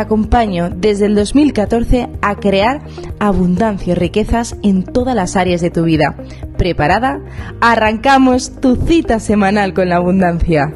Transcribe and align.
acompaño 0.00 0.70
desde 0.70 1.06
el 1.06 1.14
2014 1.14 2.08
a 2.22 2.36
crear 2.36 2.82
abundancia 3.18 3.92
y 3.92 3.94
riquezas 3.94 4.56
en 4.62 4.84
todas 4.84 5.14
las 5.14 5.36
áreas 5.36 5.60
de 5.60 5.70
tu 5.70 5.84
vida. 5.84 6.16
¿Preparada? 6.56 7.20
Arrancamos 7.60 8.60
tu 8.60 8.76
cita 8.76 9.20
semanal 9.20 9.74
con 9.74 9.88
la 9.88 9.96
abundancia. 9.96 10.74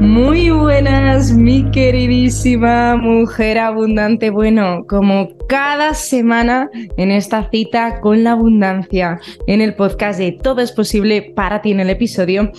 Muy 0.00 0.50
buenas, 0.50 1.32
mi 1.32 1.70
queridísima 1.70 2.96
mujer 2.96 3.58
abundante. 3.58 4.30
Bueno, 4.30 4.84
como 4.88 5.28
cada 5.48 5.94
semana 5.94 6.70
en 6.96 7.10
esta 7.10 7.50
cita 7.50 8.00
con 8.00 8.24
la 8.24 8.32
abundancia, 8.32 9.20
en 9.46 9.60
el 9.60 9.74
podcast 9.74 10.18
de 10.18 10.32
Todo 10.32 10.60
es 10.60 10.72
posible 10.72 11.32
para 11.34 11.62
ti 11.62 11.72
en 11.72 11.80
el 11.80 11.90
episodio, 11.90 12.50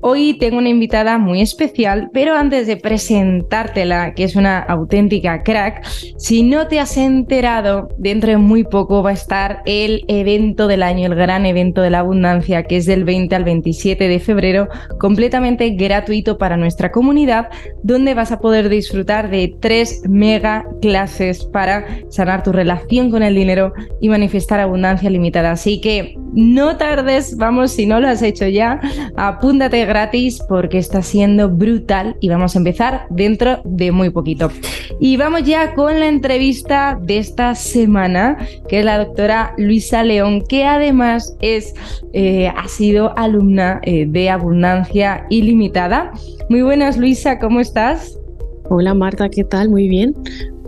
Hoy 0.00 0.38
tengo 0.38 0.58
una 0.58 0.68
invitada 0.68 1.18
muy 1.18 1.40
especial, 1.40 2.10
pero 2.12 2.36
antes 2.36 2.68
de 2.68 2.76
presentártela, 2.76 4.14
que 4.14 4.22
es 4.22 4.36
una 4.36 4.60
auténtica 4.60 5.42
crack, 5.42 5.84
si 6.16 6.44
no 6.44 6.68
te 6.68 6.78
has 6.78 6.96
enterado, 6.96 7.88
dentro 7.98 8.30
de 8.30 8.36
muy 8.36 8.62
poco 8.62 9.02
va 9.02 9.10
a 9.10 9.14
estar 9.14 9.60
el 9.66 10.04
evento 10.06 10.68
del 10.68 10.84
año, 10.84 11.06
el 11.06 11.16
gran 11.16 11.46
evento 11.46 11.82
de 11.82 11.90
la 11.90 11.98
abundancia, 11.98 12.62
que 12.62 12.76
es 12.76 12.86
del 12.86 13.04
20 13.04 13.34
al 13.34 13.42
27 13.42 14.06
de 14.06 14.20
febrero, 14.20 14.68
completamente 15.00 15.70
gratuito 15.70 16.38
para 16.38 16.56
nuestra 16.56 16.92
comunidad, 16.92 17.48
donde 17.82 18.14
vas 18.14 18.30
a 18.30 18.38
poder 18.38 18.68
disfrutar 18.68 19.30
de 19.30 19.52
tres 19.60 20.02
mega 20.08 20.64
clases 20.80 21.44
para 21.44 21.86
sanar 22.08 22.44
tu 22.44 22.52
relación 22.52 23.10
con 23.10 23.24
el 23.24 23.34
dinero 23.34 23.72
y 24.00 24.08
manifestar 24.08 24.60
abundancia 24.60 25.10
limitada. 25.10 25.50
Así 25.50 25.80
que 25.80 26.14
no 26.34 26.76
tardes, 26.76 27.36
vamos, 27.36 27.72
si 27.72 27.86
no 27.86 27.98
lo 28.00 28.08
has 28.08 28.22
hecho 28.22 28.46
ya, 28.46 28.80
apúntate 29.16 29.87
gratis 29.88 30.40
porque 30.48 30.78
está 30.78 31.02
siendo 31.02 31.48
brutal 31.48 32.16
y 32.20 32.28
vamos 32.28 32.54
a 32.54 32.58
empezar 32.58 33.06
dentro 33.10 33.60
de 33.64 33.90
muy 33.90 34.10
poquito. 34.10 34.50
Y 35.00 35.16
vamos 35.16 35.42
ya 35.44 35.74
con 35.74 35.98
la 35.98 36.06
entrevista 36.06 36.98
de 37.02 37.18
esta 37.18 37.54
semana, 37.54 38.36
que 38.68 38.80
es 38.80 38.84
la 38.84 38.98
doctora 38.98 39.54
Luisa 39.56 40.04
León, 40.04 40.44
que 40.48 40.64
además 40.64 41.36
es, 41.40 41.74
eh, 42.12 42.48
ha 42.48 42.68
sido 42.68 43.16
alumna 43.18 43.80
eh, 43.82 44.06
de 44.06 44.30
Abundancia 44.30 45.26
Ilimitada. 45.30 46.12
Muy 46.48 46.62
buenas, 46.62 46.96
Luisa, 46.96 47.38
¿cómo 47.38 47.60
estás? 47.60 48.18
Hola 48.70 48.94
Marta, 48.94 49.28
¿qué 49.28 49.44
tal? 49.44 49.70
Muy 49.70 49.88
bien. 49.88 50.14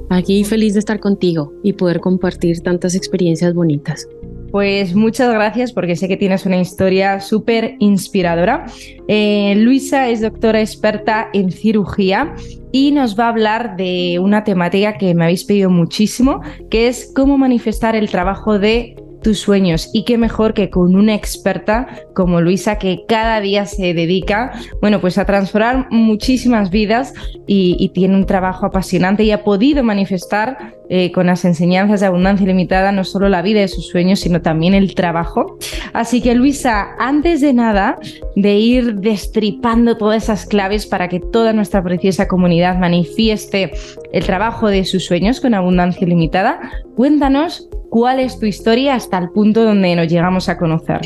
Aquí 0.09 0.43
feliz 0.43 0.73
de 0.75 0.81
estar 0.81 0.99
contigo 0.99 1.53
y 1.63 1.75
poder 1.75 2.01
compartir 2.01 2.61
tantas 2.63 2.95
experiencias 2.95 3.55
bonitas. 3.55 4.09
Pues 4.51 4.95
muchas 4.95 5.33
gracias 5.33 5.73
porque 5.73 5.95
sé 5.95 6.09
que 6.09 6.17
tienes 6.17 6.45
una 6.45 6.61
historia 6.61 7.21
súper 7.21 7.77
inspiradora. 7.79 8.67
Eh, 9.07 9.55
Luisa 9.57 10.09
es 10.09 10.21
doctora 10.21 10.61
experta 10.61 11.29
en 11.33 11.53
cirugía 11.53 12.35
y 12.73 12.91
nos 12.91 13.19
va 13.19 13.27
a 13.27 13.29
hablar 13.29 13.77
de 13.77 14.19
una 14.21 14.43
temática 14.43 14.99
que 14.99 15.15
me 15.15 15.25
habéis 15.25 15.45
pedido 15.45 15.71
muchísimo, 15.71 16.41
que 16.69 16.89
es 16.89 17.13
cómo 17.15 17.39
manifestar 17.39 17.95
el 17.95 18.11
trabajo 18.11 18.59
de 18.59 18.97
tus 19.23 19.39
sueños 19.39 19.91
y 19.93 20.05
qué 20.05 20.19
mejor 20.19 20.55
que 20.55 20.71
con 20.71 20.97
una 20.97 21.15
experta 21.15 21.87
como 22.15 22.41
Luisa 22.41 22.79
que 22.79 23.05
cada 23.07 23.41
día 23.41 23.67
se 23.67 23.95
dedica, 23.95 24.53
bueno, 24.81 25.01
pues 25.01 25.19
a 25.19 25.27
transformar 25.27 25.89
muchísimas 25.91 26.71
vidas 26.71 27.13
y, 27.47 27.91
tiene 27.93 28.17
un 28.17 28.25
trabajo 28.25 28.67
apasionante 28.67 29.25
y 29.25 29.33
ha 29.33 29.43
podido 29.43 29.83
manifestar 29.83 30.75
eh, 30.91 31.11
con 31.13 31.27
las 31.27 31.45
enseñanzas 31.47 32.01
de 32.01 32.07
abundancia 32.07 32.45
ilimitada 32.45 32.93
no 32.93 33.05
solo 33.05 33.29
la 33.29 33.41
vida 33.41 33.61
de 33.61 33.69
sus 33.69 33.89
sueños, 33.89 34.21
sino 34.21 34.43
también 34.43 34.75
el 34.75 34.95
trabajo. 34.95 35.57
Así 35.95 36.21
que 36.21 36.35
Luisa, 36.35 36.89
antes 36.99 37.41
de 37.41 37.55
nada, 37.55 37.99
de 38.37 38.55
ir 38.57 38.97
destripando 38.97 39.97
todas 39.97 40.25
esas 40.25 40.45
claves 40.45 40.87
para 40.87 41.09
que 41.09 41.21
toda 41.21 41.53
nuestra 41.53 41.83
preciosa 41.83 42.29
comunidad 42.29 42.79
manifieste 42.79 43.71
el 44.13 44.25
trabajo 44.25 44.69
de 44.69 44.85
sus 44.85 45.07
sueños 45.07 45.41
con 45.41 45.55
abundancia 45.55 46.07
ilimitada, 46.07 46.61
cuéntanos 46.95 47.69
¿Cuál 47.91 48.21
es 48.21 48.39
tu 48.39 48.47
historia 48.47 48.95
hasta 48.95 49.19
el 49.19 49.31
punto 49.31 49.65
donde 49.65 49.97
nos 49.97 50.07
llegamos 50.07 50.49
a 50.49 50.57
conocer? 50.57 51.01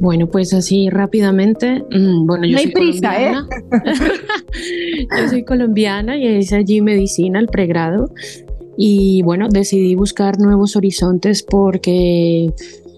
Bueno, 0.00 0.28
pues 0.28 0.54
así 0.54 0.88
rápidamente. 0.90 1.84
Mm, 1.90 2.26
bueno, 2.26 2.46
yo 2.46 2.52
no 2.52 2.58
hay 2.58 2.68
prisa, 2.68 3.20
¿eh? 3.20 3.34
yo 5.18 5.28
soy 5.28 5.44
colombiana 5.44 6.16
y 6.16 6.26
hice 6.26 6.56
allí 6.56 6.80
medicina, 6.80 7.40
el 7.40 7.48
pregrado. 7.48 8.10
Y 8.76 9.22
bueno, 9.22 9.48
decidí 9.48 9.96
buscar 9.96 10.38
nuevos 10.38 10.76
horizontes 10.76 11.42
porque 11.42 12.52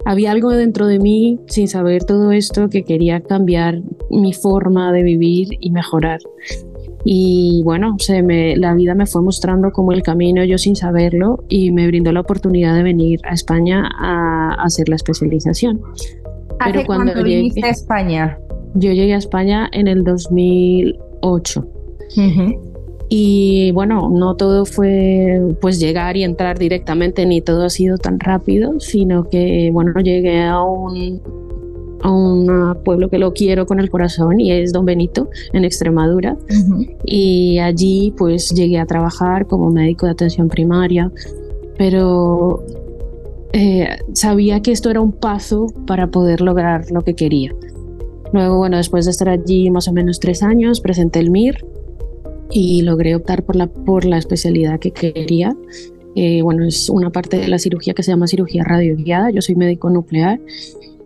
había 0.04 0.30
algo 0.32 0.50
dentro 0.50 0.86
de 0.86 0.98
mí, 0.98 1.38
sin 1.46 1.68
saber 1.68 2.04
todo 2.04 2.32
esto, 2.32 2.68
que 2.68 2.82
quería 2.82 3.20
cambiar 3.20 3.80
mi 4.10 4.32
forma 4.32 4.92
de 4.92 5.02
vivir 5.02 5.48
y 5.60 5.70
mejorar. 5.70 6.20
Y 7.04 7.62
bueno, 7.64 7.96
se 7.98 8.22
me, 8.22 8.56
la 8.56 8.74
vida 8.74 8.94
me 8.94 9.06
fue 9.06 9.22
mostrando 9.22 9.70
como 9.72 9.92
el 9.92 10.02
camino 10.02 10.44
yo 10.44 10.58
sin 10.58 10.76
saberlo 10.76 11.44
y 11.48 11.70
me 11.70 11.86
brindó 11.86 12.12
la 12.12 12.20
oportunidad 12.20 12.74
de 12.74 12.82
venir 12.82 13.20
a 13.24 13.32
España 13.32 13.88
a, 13.98 14.54
hacer 14.62 14.88
la 14.88 14.96
especialización. 14.96 15.80
Pero 16.64 16.84
cuando 16.86 17.14
llegué 17.24 17.64
a 17.64 17.70
España? 17.70 18.38
Yo 18.74 18.92
llegué 18.92 19.14
a 19.14 19.18
España 19.18 19.68
en 19.72 19.88
el 19.88 20.04
2008. 20.04 21.66
Y 23.12 23.72
bueno, 23.72 24.08
no 24.08 24.36
todo 24.36 24.64
fue 24.64 25.42
pues 25.60 25.80
llegar 25.80 26.16
y 26.16 26.22
entrar 26.22 26.58
directamente, 26.58 27.26
ni 27.26 27.40
todo 27.40 27.64
ha 27.64 27.70
sido 27.70 27.98
tan 27.98 28.20
rápido, 28.20 28.78
sino 28.78 29.28
que 29.28 29.70
bueno, 29.72 30.00
llegué 30.00 30.44
a 30.44 30.62
un, 30.62 31.20
a 32.02 32.10
un 32.10 32.76
pueblo 32.84 33.10
que 33.10 33.18
lo 33.18 33.32
quiero 33.32 33.66
con 33.66 33.80
el 33.80 33.90
corazón 33.90 34.38
y 34.38 34.52
es 34.52 34.72
Don 34.72 34.84
Benito 34.84 35.28
en 35.52 35.64
Extremadura. 35.64 36.36
Y 37.04 37.58
allí 37.58 38.14
pues 38.16 38.50
llegué 38.50 38.78
a 38.78 38.86
trabajar 38.86 39.46
como 39.46 39.70
médico 39.70 40.06
de 40.06 40.12
atención 40.12 40.48
primaria, 40.48 41.10
pero 41.76 42.64
eh, 43.52 43.98
sabía 44.12 44.60
que 44.60 44.72
esto 44.72 44.90
era 44.90 45.00
un 45.00 45.12
paso 45.12 45.66
para 45.86 46.10
poder 46.10 46.40
lograr 46.40 46.90
lo 46.90 47.02
que 47.02 47.14
quería. 47.14 47.54
Luego, 48.32 48.58
bueno, 48.58 48.76
después 48.76 49.06
de 49.06 49.10
estar 49.10 49.28
allí 49.28 49.70
más 49.70 49.88
o 49.88 49.92
menos 49.92 50.20
tres 50.20 50.42
años, 50.42 50.80
presenté 50.80 51.18
el 51.18 51.30
MIR 51.30 51.64
y 52.50 52.82
logré 52.82 53.14
optar 53.14 53.42
por 53.42 53.56
la, 53.56 53.66
por 53.66 54.04
la 54.04 54.18
especialidad 54.18 54.78
que 54.78 54.92
quería. 54.92 55.56
Eh, 56.14 56.42
bueno, 56.42 56.64
es 56.64 56.88
una 56.88 57.10
parte 57.10 57.38
de 57.38 57.48
la 57.48 57.58
cirugía 57.58 57.94
que 57.94 58.02
se 58.02 58.12
llama 58.12 58.26
cirugía 58.26 58.64
radioguiada. 58.64 59.30
Yo 59.30 59.42
soy 59.42 59.56
médico 59.56 59.90
nuclear 59.90 60.40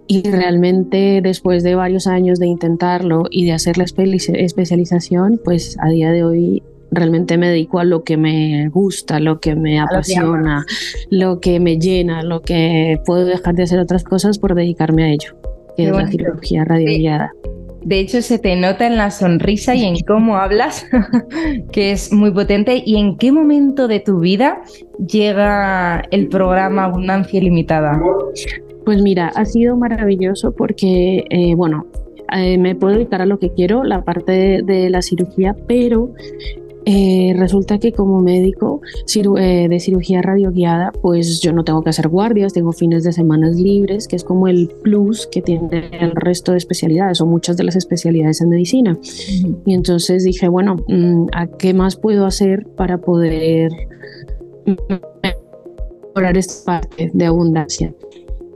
y 0.07 0.23
realmente 0.29 1.21
después 1.23 1.63
de 1.63 1.75
varios 1.75 2.07
años 2.07 2.39
de 2.39 2.47
intentarlo 2.47 3.25
y 3.31 3.47
de 3.47 3.53
hacer 3.53 3.79
la 3.79 3.85
especialización, 3.85 5.41
pues 5.43 5.77
a 5.81 5.89
día 5.89 6.11
de 6.13 6.25
hoy 6.25 6.63
realmente 6.95 7.37
me 7.39 7.49
dedico 7.49 7.79
a 7.79 7.85
lo 7.85 8.05
que 8.05 8.17
me 8.17 8.69
gusta, 8.69 9.21
lo 9.21 9.41
que 9.41 9.55
me 9.55 9.81
apasiona, 9.81 10.65
lo 11.11 11.41
que 11.41 11.61
me 11.61 11.79
llena, 11.79 12.23
lo 12.23 12.43
que 12.43 13.01
puedo 13.05 13.25
dejar 13.25 13.55
de 13.55 13.65
hacer 13.65 13.79
otras 13.79 14.05
cosas 14.05 14.39
por 14.39 14.55
dedicarme 14.55 15.05
a 15.05 15.09
ello, 15.09 15.37
que 15.77 15.87
es 15.87 15.91
la 15.91 16.07
cirugía 16.09 16.65
radioguiada. 16.65 17.33
De 17.85 17.99
hecho, 17.99 18.23
se 18.23 18.39
te 18.39 18.57
nota 18.57 18.87
en 18.87 18.97
la 18.97 19.11
sonrisa 19.11 19.75
y 19.75 19.85
en 19.85 19.97
cómo 20.07 20.39
hablas, 20.39 20.87
que 21.73 21.93
es 21.93 22.13
muy 22.13 22.31
potente. 22.31 22.83
¿Y 22.85 22.97
en 22.97 23.19
qué 23.19 23.31
momento 23.31 23.89
de 23.89 24.01
tu 24.01 24.21
vida 24.21 24.63
llega 25.07 26.03
el 26.11 26.29
programa 26.29 26.85
Abundancia 26.85 27.39
Ilimitada? 27.39 28.01
Pues 28.87 29.03
mira, 29.03 29.33
ha 29.35 29.45
sido 29.45 29.77
maravilloso 29.77 30.53
porque, 30.53 31.25
eh, 31.29 31.55
bueno, 31.55 31.87
eh, 32.35 32.57
me 32.57 32.75
puedo 32.75 32.95
dedicar 32.95 33.21
a 33.21 33.27
lo 33.27 33.39
que 33.39 33.51
quiero, 33.51 33.85
la 33.85 34.03
parte 34.03 34.63
de, 34.65 34.91
la 34.91 35.03
cirugía, 35.03 35.55
pero 35.67 36.11
eh, 36.87 37.35
resulta 37.37 37.79
que 37.79 37.93
como 37.93 38.21
médico 38.21 38.81
de 39.07 39.79
cirugía 39.81 40.23
radioguiada, 40.23 40.93
pues 40.93 41.41
yo 41.41 41.53
no 41.53 41.65
tengo 41.65 41.83
que 41.83 41.91
hacer 41.91 42.09
guardias, 42.09 42.53
tengo 42.53 42.73
fines 42.73 43.05
de 43.05 43.13
semanas 43.13 43.57
libres, 43.57 44.07
que 44.07 44.17
es 44.17 44.25
como 44.25 44.49
el 44.49 44.69
plus 44.83 45.27
que 45.27 45.41
tiene 45.41 45.89
el 45.93 46.13
resto 46.13 46.53
de 46.53 46.59
especialidades 46.59 47.21
o 47.21 47.27
muchas 47.27 47.57
de 47.57 47.65
las 47.65 47.77
especialidades 47.77 48.41
en 48.41 48.49
medicina. 48.51 48.99
Y 49.65 49.75
entonces 49.75 50.25
dije, 50.25 50.49
bueno, 50.49 50.77
mm, 50.89 51.27
¿a 51.33 51.47
qué 51.47 51.73
más 51.73 51.97
puedo 51.97 52.27
hacer 52.27 52.67
para 52.77 52.99
poder 52.99 53.73
mejorar 56.15 56.37
esta 56.37 56.65
parte 56.65 57.11
de 57.15 57.25
abundancia? 57.25 57.95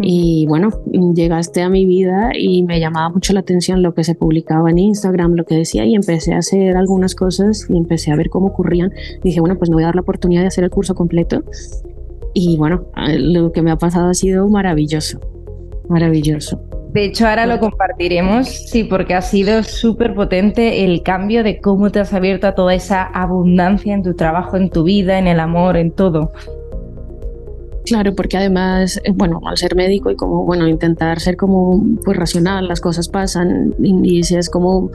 Y 0.00 0.46
bueno, 0.46 0.70
llegaste 1.14 1.62
a 1.62 1.68
mi 1.68 1.84
vida 1.84 2.30
y 2.38 2.62
me 2.62 2.78
llamaba 2.78 3.08
mucho 3.08 3.32
la 3.32 3.40
atención 3.40 3.82
lo 3.82 3.94
que 3.94 4.04
se 4.04 4.14
publicaba 4.14 4.70
en 4.70 4.78
Instagram, 4.78 5.34
lo 5.34 5.44
que 5.44 5.56
decía, 5.56 5.84
y 5.84 5.94
empecé 5.94 6.34
a 6.34 6.38
hacer 6.38 6.76
algunas 6.76 7.14
cosas 7.14 7.66
y 7.68 7.76
empecé 7.76 8.12
a 8.12 8.16
ver 8.16 8.30
cómo 8.30 8.48
ocurrían. 8.48 8.92
dije, 9.22 9.40
bueno, 9.40 9.56
pues 9.58 9.70
me 9.70 9.74
voy 9.74 9.82
a 9.82 9.86
dar 9.86 9.96
la 9.96 10.02
oportunidad 10.02 10.42
de 10.42 10.48
hacer 10.48 10.64
el 10.64 10.70
curso 10.70 10.94
completo. 10.94 11.42
Y 12.34 12.56
bueno, 12.56 12.84
lo 13.18 13.52
que 13.52 13.62
me 13.62 13.70
ha 13.70 13.76
pasado 13.76 14.08
ha 14.08 14.14
sido 14.14 14.48
maravilloso, 14.48 15.18
maravilloso. 15.88 16.60
De 16.92 17.04
hecho, 17.04 17.26
ahora 17.26 17.46
lo 17.46 17.58
compartiremos, 17.58 18.48
sí, 18.48 18.84
porque 18.84 19.14
ha 19.14 19.20
sido 19.20 19.62
súper 19.62 20.14
potente 20.14 20.84
el 20.84 21.02
cambio 21.02 21.42
de 21.42 21.60
cómo 21.60 21.90
te 21.90 22.00
has 22.00 22.14
abierto 22.14 22.46
a 22.46 22.54
toda 22.54 22.74
esa 22.74 23.02
abundancia 23.02 23.94
en 23.94 24.02
tu 24.02 24.14
trabajo, 24.14 24.56
en 24.56 24.70
tu 24.70 24.84
vida, 24.84 25.18
en 25.18 25.26
el 25.26 25.38
amor, 25.38 25.76
en 25.76 25.90
todo. 25.90 26.32
Claro, 27.88 28.14
porque 28.14 28.36
además, 28.36 29.00
eh, 29.02 29.12
bueno, 29.14 29.40
al 29.46 29.56
ser 29.56 29.74
médico 29.74 30.10
y 30.10 30.16
como, 30.16 30.44
bueno, 30.44 30.68
intentar 30.68 31.20
ser 31.20 31.38
como, 31.38 31.82
pues 32.04 32.18
racional, 32.18 32.68
las 32.68 32.82
cosas 32.82 33.08
pasan 33.08 33.74
y 33.82 34.20
es 34.20 34.50
como, 34.50 34.90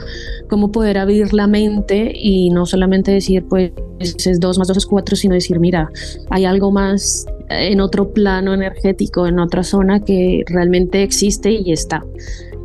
como 0.48 0.72
poder 0.72 1.00
abrir 1.00 1.34
la 1.34 1.48
mente 1.48 2.12
y 2.16 2.52
no 2.52 2.68
solamente 2.68 3.12
decir, 3.12 3.46
pues, 3.50 3.72
es 4.00 4.40
dos 4.40 4.60
más 4.60 4.68
dos 4.68 4.78
es 4.78 4.86
cuatro, 4.86 5.16
sino 5.16 5.34
decir, 5.34 5.60
mira, 5.60 5.90
hay 6.30 6.46
algo 6.46 6.72
más 6.72 7.26
en 7.50 7.82
otro 7.82 8.14
plano 8.14 8.54
energético, 8.54 9.26
en 9.26 9.40
otra 9.40 9.64
zona 9.64 10.00
que 10.00 10.44
realmente 10.46 11.02
existe 11.02 11.52
y 11.52 11.72
está. 11.72 12.06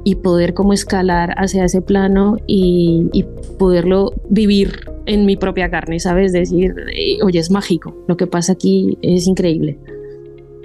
Y 0.05 0.17
poder 0.17 0.53
como 0.53 0.75
escalar 0.75 1.35
hacia 1.39 1.65
ese 1.65 1.81
plano 1.81 2.37
y, 2.47 3.09
y 3.15 3.25
poderlo 3.59 4.13
vivir 4.29 4.91
en 5.07 5.25
mi 5.25 5.37
propia 5.37 5.71
carne, 5.71 6.01
¿sabes? 6.01 6.33
Decir, 6.33 6.75
oye, 7.23 7.39
es 7.39 7.51
mágico, 7.51 7.97
lo 8.07 8.19
que 8.19 8.27
pasa 8.27 8.53
aquí 8.53 8.99
es 9.01 9.27
increíble. 9.27 9.79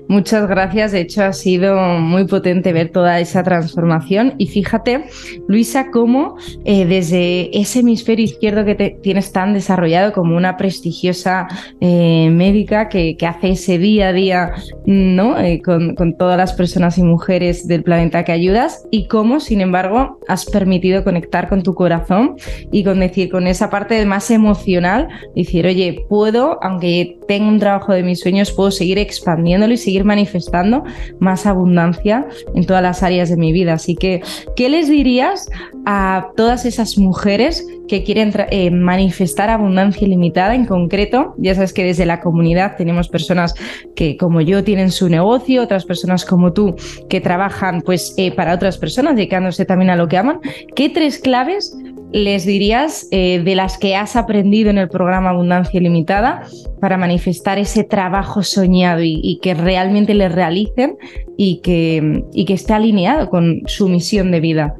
Muchas 0.08 0.48
gracias, 0.48 0.92
de 0.92 1.02
hecho 1.02 1.24
ha 1.24 1.34
sido 1.34 1.78
muy 2.00 2.26
potente 2.26 2.74
ver 2.74 2.90
toda 2.90 3.20
esa 3.20 3.42
transformación 3.42 4.34
y 4.38 4.48
fíjate, 4.48 5.06
Luisa, 5.48 5.92
cómo 5.92 6.36
eh, 6.66 6.86
desde 6.86 7.58
ese 7.58 7.80
hemisferio 7.80 8.26
izquierdo 8.26 8.66
que 8.66 8.98
tienes 9.02 9.32
tan 9.32 9.54
desarrollado 9.54 10.12
como 10.12 10.36
una 10.36 10.58
prestigiosa 10.58 11.48
eh, 11.80 12.30
médica 12.32 12.90
que, 12.90 13.16
hace 13.24 13.52
ese 13.52 13.78
día 13.78 14.10
a 14.10 14.14
día 14.14 14.52
¿no? 14.86 15.40
Eh, 15.40 15.62
con, 15.64 15.96
con, 15.96 16.18
todas 16.18 16.38
las 16.38 16.54
personas 16.54 16.98
y 16.98 17.04
mujeres 17.04 17.68
del 17.68 17.84
planeta 17.84 18.24
que 18.26 18.34
ayudas 18.34 18.86
y 18.92 19.08
cómo, 19.08 19.40
sin 19.40 19.62
embargo, 19.62 20.20
has 20.28 20.46
permitido 20.46 21.04
conectar 21.04 21.48
con 21.48 21.64
tu 21.64 21.74
corazón 21.74 22.36
y 22.72 22.84
con 22.84 23.00
decir, 23.00 23.30
con 23.30 23.48
esa 23.48 23.70
parte 23.70 24.06
más 24.06 24.30
emocional, 24.30 25.08
decir, 25.36 25.66
oye, 25.66 26.06
puedo, 26.10 26.60
aunque 26.62 27.18
tenga 27.28 27.48
un 27.48 27.60
trabajo 27.60 27.94
de 27.94 28.04
mis 28.04 28.20
sueños, 28.20 28.52
puedo 28.52 28.72
seguir 28.72 29.00
expandiéndolo 29.00 29.74
y 29.74 29.78
seguir 29.78 29.93
seguir 29.94 30.06
manifestando 30.06 30.84
más 31.20 31.46
abundancia 31.46 32.26
en 32.56 32.66
todas 32.66 32.82
las 32.82 33.04
áreas 33.04 33.30
de 33.30 33.38
mi 33.38 33.52
vida. 33.52 33.74
Así 33.74 33.96
que, 33.96 34.22
¿qué 34.56 34.68
les 34.68 34.90
dirías 34.90 35.48
a 35.86 36.30
todas 36.36 36.66
esas 36.66 36.98
mujeres 36.98 37.64
que 37.88 38.04
quieren 38.04 38.34
eh, 38.50 38.72
manifestar 38.72 39.52
abundancia 39.52 40.08
ilimitada 40.08 40.56
en 40.56 40.66
concreto? 40.66 41.36
Ya 41.38 41.54
sabes 41.54 41.74
que 41.74 41.84
desde 41.84 42.08
la 42.08 42.22
comunidad 42.22 42.76
tenemos 42.76 43.08
personas 43.08 43.54
que, 43.96 44.18
como 44.18 44.42
yo, 44.42 44.64
tienen 44.64 44.90
su 44.90 45.10
negocio, 45.10 45.62
otras 45.62 45.86
personas 45.86 46.26
como 46.26 46.54
tú 46.54 46.76
que 47.08 47.22
trabajan 47.22 47.82
pues, 47.82 48.16
eh, 48.18 48.32
para 48.32 48.56
otras 48.56 48.80
personas, 48.80 49.16
dedicándose 49.16 49.64
también 49.66 49.92
a 49.92 49.96
lo 49.96 50.08
que 50.08 50.18
aman. 50.18 50.40
¿Qué 50.76 50.90
tres 50.90 51.20
claves 51.20 51.78
les 52.14 52.46
dirías 52.46 53.08
eh, 53.12 53.42
de 53.44 53.56
las 53.56 53.78
que 53.78 53.96
has 53.96 54.16
aprendido 54.16 54.70
en 54.70 54.78
el 54.78 54.88
programa 54.88 55.32
Abundancia 55.32 55.80
Ilimitada 55.80 56.48
para 56.80 56.96
manifestar 56.96 57.58
ese 57.58 57.84
trabajo 57.84 58.44
soñado 58.44 59.02
y, 59.04 59.40
que 59.42 59.56
realmente 59.56 60.14
les 60.14 60.32
realicen 60.32 60.96
y 61.38 61.60
que, 61.62 62.24
y 62.32 62.46
que 62.46 62.54
esté 62.54 62.74
alineado 62.74 63.30
con 63.30 63.64
su 63.66 63.90
misión 63.90 64.32
de 64.32 64.40
vida? 64.40 64.76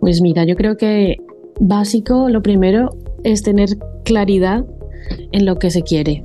Pues 0.00 0.20
mira, 0.20 0.44
yo 0.44 0.56
creo 0.56 0.76
que 0.76 1.16
básico, 1.58 2.28
lo 2.28 2.42
primero 2.42 2.90
es 3.24 3.42
tener 3.42 3.70
claridad 4.04 4.64
en 5.32 5.46
lo 5.46 5.58
que 5.58 5.70
se 5.70 5.82
quiere. 5.82 6.22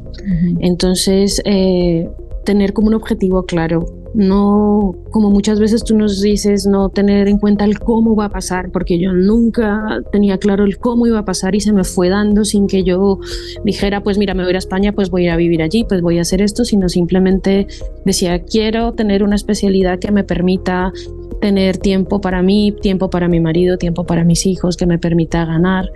Entonces, 0.59 1.41
eh, 1.45 2.07
tener 2.43 2.73
como 2.73 2.87
un 2.87 2.95
objetivo 2.95 3.43
claro 3.43 3.85
no, 4.13 4.95
como 5.11 5.29
muchas 5.29 5.59
veces 5.59 5.83
tú 5.83 5.97
nos 5.97 6.21
dices, 6.21 6.65
no 6.65 6.89
tener 6.89 7.27
en 7.27 7.37
cuenta 7.37 7.65
el 7.65 7.79
cómo 7.79 8.15
va 8.15 8.25
a 8.25 8.29
pasar, 8.29 8.71
porque 8.71 8.99
yo 8.99 9.13
nunca 9.13 10.01
tenía 10.11 10.37
claro 10.37 10.63
el 10.63 10.77
cómo 10.77 11.07
iba 11.07 11.19
a 11.19 11.25
pasar 11.25 11.55
y 11.55 11.59
se 11.59 11.73
me 11.73 11.83
fue 11.83 12.09
dando 12.09 12.45
sin 12.45 12.67
que 12.67 12.83
yo 12.83 13.19
dijera, 13.63 14.01
pues 14.03 14.17
mira, 14.17 14.33
me 14.33 14.43
voy 14.43 14.53
a 14.53 14.57
España, 14.57 14.93
pues 14.93 15.09
voy 15.09 15.23
a 15.23 15.25
ir 15.25 15.31
a 15.31 15.37
vivir 15.37 15.61
allí, 15.61 15.83
pues 15.83 16.01
voy 16.01 16.17
a 16.17 16.21
hacer 16.21 16.41
esto, 16.41 16.65
sino 16.65 16.89
simplemente 16.89 17.67
decía, 18.05 18.43
quiero 18.43 18.93
tener 18.93 19.23
una 19.23 19.35
especialidad 19.35 19.99
que 19.99 20.11
me 20.11 20.23
permita 20.23 20.91
tener 21.41 21.77
tiempo 21.77 22.21
para 22.21 22.41
mí, 22.41 22.73
tiempo 22.81 23.09
para 23.09 23.27
mi 23.27 23.39
marido, 23.39 23.77
tiempo 23.77 24.05
para 24.05 24.23
mis 24.23 24.45
hijos, 24.45 24.77
que 24.77 24.85
me 24.85 24.99
permita 24.99 25.45
ganar. 25.45 25.91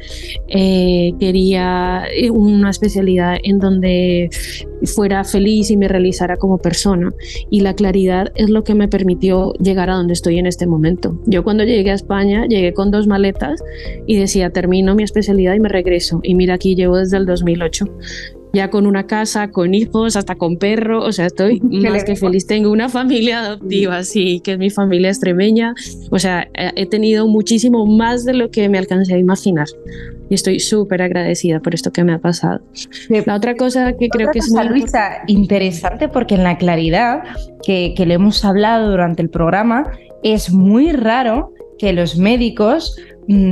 Eh, 0.48 1.14
quería 1.20 2.04
eh, 2.16 2.30
una 2.30 2.70
especialidad 2.70 3.38
en 3.44 3.60
donde 3.60 4.30
fuera 4.86 5.24
feliz 5.24 5.72
y 5.72 5.78
me 5.78 5.88
realizara 5.88 6.38
como 6.38 6.58
persona. 6.58 7.14
Y 7.50 7.62
la 7.62 7.74
claridad 7.74 8.32
es 8.36 8.50
lo 8.50 8.64
que 8.64 8.76
me 8.76 8.88
permitió 8.88 9.54
llegar 9.54 9.90
a 9.90 9.96
donde 9.96 10.14
estoy 10.14 10.40
en 10.40 10.46
este 10.46 10.68
momento. 10.68 11.20
Yo 11.26 11.44
cuando 11.44 11.64
llegué 11.64 11.92
a 11.92 11.96
España 11.96 12.46
llegué 12.48 12.74
con 12.74 12.92
dos 12.92 13.08
maletas 13.08 13.64
y 14.06 14.18
decía, 14.18 14.50
termino 14.50 14.96
mi 14.96 15.04
especialidad 15.04 15.56
y 15.56 15.60
me 15.60 15.70
regreso. 15.70 16.20
Y 16.24 16.36
mira, 16.36 16.56
aquí 16.56 16.76
llevo 16.76 16.98
desde 16.98 17.18
el 17.18 17.26
2008 17.26 17.86
ya 18.54 18.70
con 18.70 18.86
una 18.86 19.08
casa, 19.08 19.50
con 19.50 19.74
hijos, 19.74 20.16
hasta 20.16 20.36
con 20.36 20.58
perro, 20.58 21.04
o 21.04 21.12
sea, 21.12 21.26
estoy 21.26 21.60
más 21.62 22.04
que 22.04 22.16
feliz. 22.16 22.46
Tengo 22.46 22.72
una 22.72 22.88
familia 22.88 23.40
adoptiva, 23.40 24.04
sí, 24.04 24.40
que 24.42 24.54
es 24.54 24.60
mi 24.60 24.70
familia 24.70 25.10
extremeña, 25.10 25.74
o 26.12 26.20
sea, 26.20 26.48
he 26.54 26.86
tenido 26.86 27.28
muchísimo 27.28 27.86
más 27.86 28.26
de 28.26 28.34
lo 28.34 28.52
que 28.52 28.70
me 28.70 28.78
alcancé 28.78 29.16
a 29.16 29.18
imaginar 29.18 29.68
y 30.30 30.36
estoy 30.36 30.60
súper 30.60 31.02
agradecida 31.02 31.60
por 31.60 31.74
esto 31.74 31.92
que 31.92 32.04
me 32.04 32.14
ha 32.14 32.20
pasado. 32.20 32.62
La 33.26 33.36
otra 33.36 33.56
cosa 33.56 33.94
que 33.94 34.08
creo 34.10 34.30
que 34.32 34.40
es 34.40 34.52
muy 34.52 34.68
Luisa, 34.70 35.24
interesante 35.28 36.08
porque 36.08 36.36
en 36.36 36.44
la 36.44 36.58
claridad 36.58 37.24
que, 37.64 37.94
que 37.96 38.06
le 38.06 38.16
hemos 38.16 38.46
hablado 38.46 38.92
durante 38.92 39.22
el 39.22 39.30
programa 39.30 39.92
es 40.24 40.52
muy 40.52 40.92
raro 40.92 41.54
que 41.78 41.92
los 41.92 42.18
médicos 42.18 42.96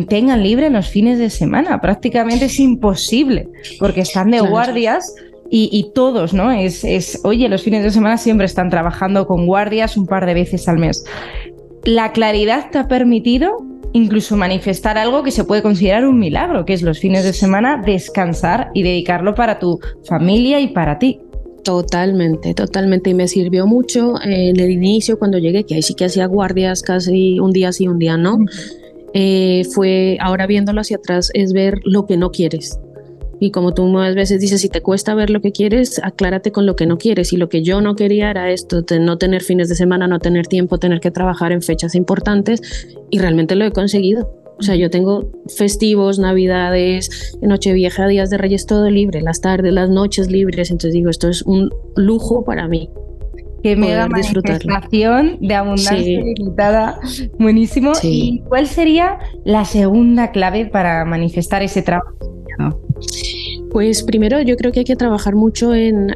tengan 0.08 0.44
libre 0.44 0.70
los 0.70 0.90
fines 0.90 1.20
de 1.20 1.30
semana. 1.30 1.80
Prácticamente 1.82 2.46
es 2.46 2.60
imposible 2.60 3.50
porque 3.80 4.02
están 4.02 4.32
de 4.32 4.42
guardias. 4.42 5.14
Y, 5.54 5.92
todos, 5.94 6.34
¿no? 6.34 6.50
Es, 6.50 6.86
es, 6.86 7.20
oye, 7.26 7.50
los 7.50 7.62
fines 7.62 7.84
de 7.84 7.92
semana 7.92 8.18
siempre 8.18 8.46
están 8.46 8.70
trabajando 8.70 9.28
con 9.28 9.46
guardias 9.46 9.98
un 9.98 10.08
par 10.08 10.26
de 10.26 10.34
veces 10.34 10.70
al 10.70 10.78
mes. 10.78 11.04
La 11.84 12.14
claridad 12.14 12.70
te 12.72 12.78
ha 12.78 12.88
permitido 12.88 13.58
incluso 13.94 14.38
manifestar 14.38 14.98
algo 14.98 15.24
que 15.24 15.32
se 15.32 15.44
puede 15.44 15.62
considerar 15.62 16.06
un 16.06 16.20
milagro, 16.20 16.66
que 16.66 16.74
es 16.74 16.82
los 16.82 17.00
fines 17.00 17.24
de 17.24 17.34
semana 17.34 17.82
descansar 17.86 18.72
y 18.74 18.84
dedicarlo 18.84 19.36
para 19.36 19.60
tu 19.60 19.80
familia 20.06 20.60
y 20.60 20.70
para 20.70 21.00
ti. 21.00 21.20
Totalmente, 21.64 22.54
totalmente. 22.54 23.12
Y 23.12 23.14
me 23.14 23.28
sirvió 23.28 23.68
mucho 23.68 24.16
en 24.24 24.60
el 24.60 24.72
inicio 24.72 25.20
cuando 25.20 25.38
llegué, 25.38 25.64
que 25.64 25.76
ahí 25.76 25.82
sí 25.82 25.94
que 25.94 26.06
hacía 26.06 26.26
guardias 26.26 26.82
casi 26.82 27.40
un 27.40 27.52
día 27.52 27.72
sí, 27.72 27.88
un 27.88 28.00
día 28.00 28.18
no. 28.18 28.40
Eh, 29.14 29.64
fue, 29.74 30.18
ahora 30.22 30.48
viéndolo 30.48 30.82
hacia 30.82 30.98
atrás, 30.98 31.32
es 31.34 31.54
ver 31.54 31.80
lo 31.84 32.06
que 32.06 32.18
no 32.18 32.32
quieres. 32.32 32.80
Y 33.40 33.50
como 33.50 33.74
tú 33.74 33.86
muchas 33.86 34.14
veces 34.14 34.40
dices, 34.40 34.62
si 34.62 34.70
te 34.70 34.82
cuesta 34.82 35.16
ver 35.16 35.32
lo 35.32 35.42
que 35.42 35.52
quieres, 35.52 36.00
aclárate 36.04 36.52
con 36.52 36.68
lo 36.68 36.76
que 36.76 36.86
no 36.86 37.00
quieres. 37.00 37.34
Y 37.34 37.38
lo 37.38 37.50
que 37.50 37.64
yo 37.64 37.82
no 37.82 37.96
quería 37.96 38.30
era 38.30 38.52
esto, 38.52 38.84
no 39.00 39.18
tener 39.18 39.42
fines 39.42 39.68
de 39.68 39.74
semana, 39.74 40.08
no 40.08 40.20
tener 40.20 40.46
tiempo, 40.46 40.78
tener 40.78 41.00
que 41.00 41.10
trabajar 41.10 41.52
en 41.52 41.64
fechas 41.64 41.96
importantes. 41.96 42.62
Y 43.10 43.18
realmente 43.18 43.56
lo 43.56 43.66
he 43.66 43.72
conseguido. 43.72 44.32
O 44.60 44.64
sea, 44.64 44.76
yo 44.76 44.92
tengo 44.92 45.32
festivos, 45.48 46.20
navidades, 46.20 47.36
Nochevieja, 47.42 48.06
días 48.06 48.30
de 48.30 48.38
Reyes, 48.38 48.68
todo 48.68 48.92
libre, 48.92 49.22
las 49.22 49.42
tardes, 49.42 49.74
las 49.74 49.90
noches 49.90 50.30
libres. 50.30 50.70
Entonces 50.70 50.94
digo, 50.94 51.10
esto 51.10 51.28
es 51.28 51.42
un 51.42 51.72
lujo 51.96 52.44
para 52.44 52.68
mí. 52.68 52.92
Qué 53.64 53.76
mega 53.76 54.08
manifestación 54.08 55.38
de 55.40 55.56
abundancia 55.56 56.22
limitada. 56.22 57.00
Buenísimo. 57.38 57.92
¿Y 58.02 58.42
cuál 58.48 58.68
sería 58.68 59.20
la 59.46 59.66
segunda 59.66 60.32
clave 60.32 60.66
para 60.66 61.06
manifestar 61.06 61.62
ese 61.62 61.82
trabajo? 61.82 62.16
Pues 63.72 64.04
primero 64.04 64.42
yo 64.42 64.58
creo 64.58 64.74
que 64.74 64.80
hay 64.80 64.86
que 64.86 64.98
trabajar 64.98 65.36
mucho 65.36 65.74
en, 65.74 66.12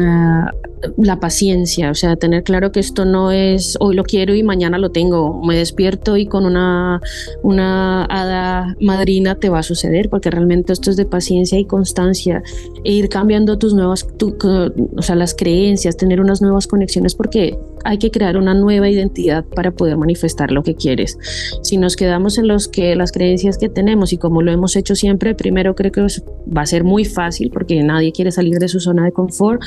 ah, 0.00 0.52
la 0.96 1.18
paciencia, 1.18 1.90
o 1.90 1.94
sea, 1.94 2.16
tener 2.16 2.42
claro 2.42 2.72
que 2.72 2.80
esto 2.80 3.04
no 3.04 3.30
es 3.30 3.76
hoy 3.80 3.94
lo 3.94 4.04
quiero 4.04 4.34
y 4.34 4.42
mañana 4.42 4.78
lo 4.78 4.90
tengo, 4.90 5.40
me 5.42 5.56
despierto 5.56 6.16
y 6.16 6.26
con 6.26 6.44
una, 6.44 7.00
una 7.42 8.04
hada 8.04 8.76
madrina 8.80 9.36
te 9.36 9.48
va 9.48 9.60
a 9.60 9.62
suceder, 9.62 10.08
porque 10.10 10.30
realmente 10.30 10.72
esto 10.72 10.90
es 10.90 10.96
de 10.96 11.04
paciencia 11.04 11.58
y 11.58 11.64
constancia, 11.64 12.42
e 12.84 12.92
ir 12.92 13.08
cambiando 13.08 13.58
tus 13.58 13.74
nuevas, 13.74 14.06
o 14.20 15.02
sea, 15.02 15.14
las 15.14 15.34
creencias, 15.34 15.96
tener 15.96 16.20
unas 16.20 16.42
nuevas 16.42 16.66
conexiones, 16.66 17.14
porque 17.14 17.58
hay 17.84 17.98
que 17.98 18.10
crear 18.10 18.36
una 18.36 18.54
nueva 18.54 18.88
identidad 18.88 19.44
para 19.44 19.72
poder 19.72 19.96
manifestar 19.96 20.52
lo 20.52 20.62
que 20.62 20.74
quieres. 20.74 21.18
Si 21.62 21.76
nos 21.76 21.96
quedamos 21.96 22.38
en 22.38 22.48
los 22.48 22.68
que 22.68 22.94
las 22.96 23.12
creencias 23.12 23.58
que 23.58 23.68
tenemos 23.68 24.12
y 24.12 24.18
como 24.18 24.42
lo 24.42 24.52
hemos 24.52 24.76
hecho 24.76 24.94
siempre, 24.94 25.34
primero 25.34 25.74
creo 25.74 25.92
que 25.92 26.02
va 26.02 26.62
a 26.62 26.66
ser 26.66 26.84
muy 26.84 26.91
fácil 27.04 27.50
porque 27.50 27.82
nadie 27.82 28.12
quiere 28.12 28.30
salir 28.30 28.58
de 28.58 28.68
su 28.68 28.80
zona 28.80 29.04
de 29.04 29.12
confort, 29.12 29.62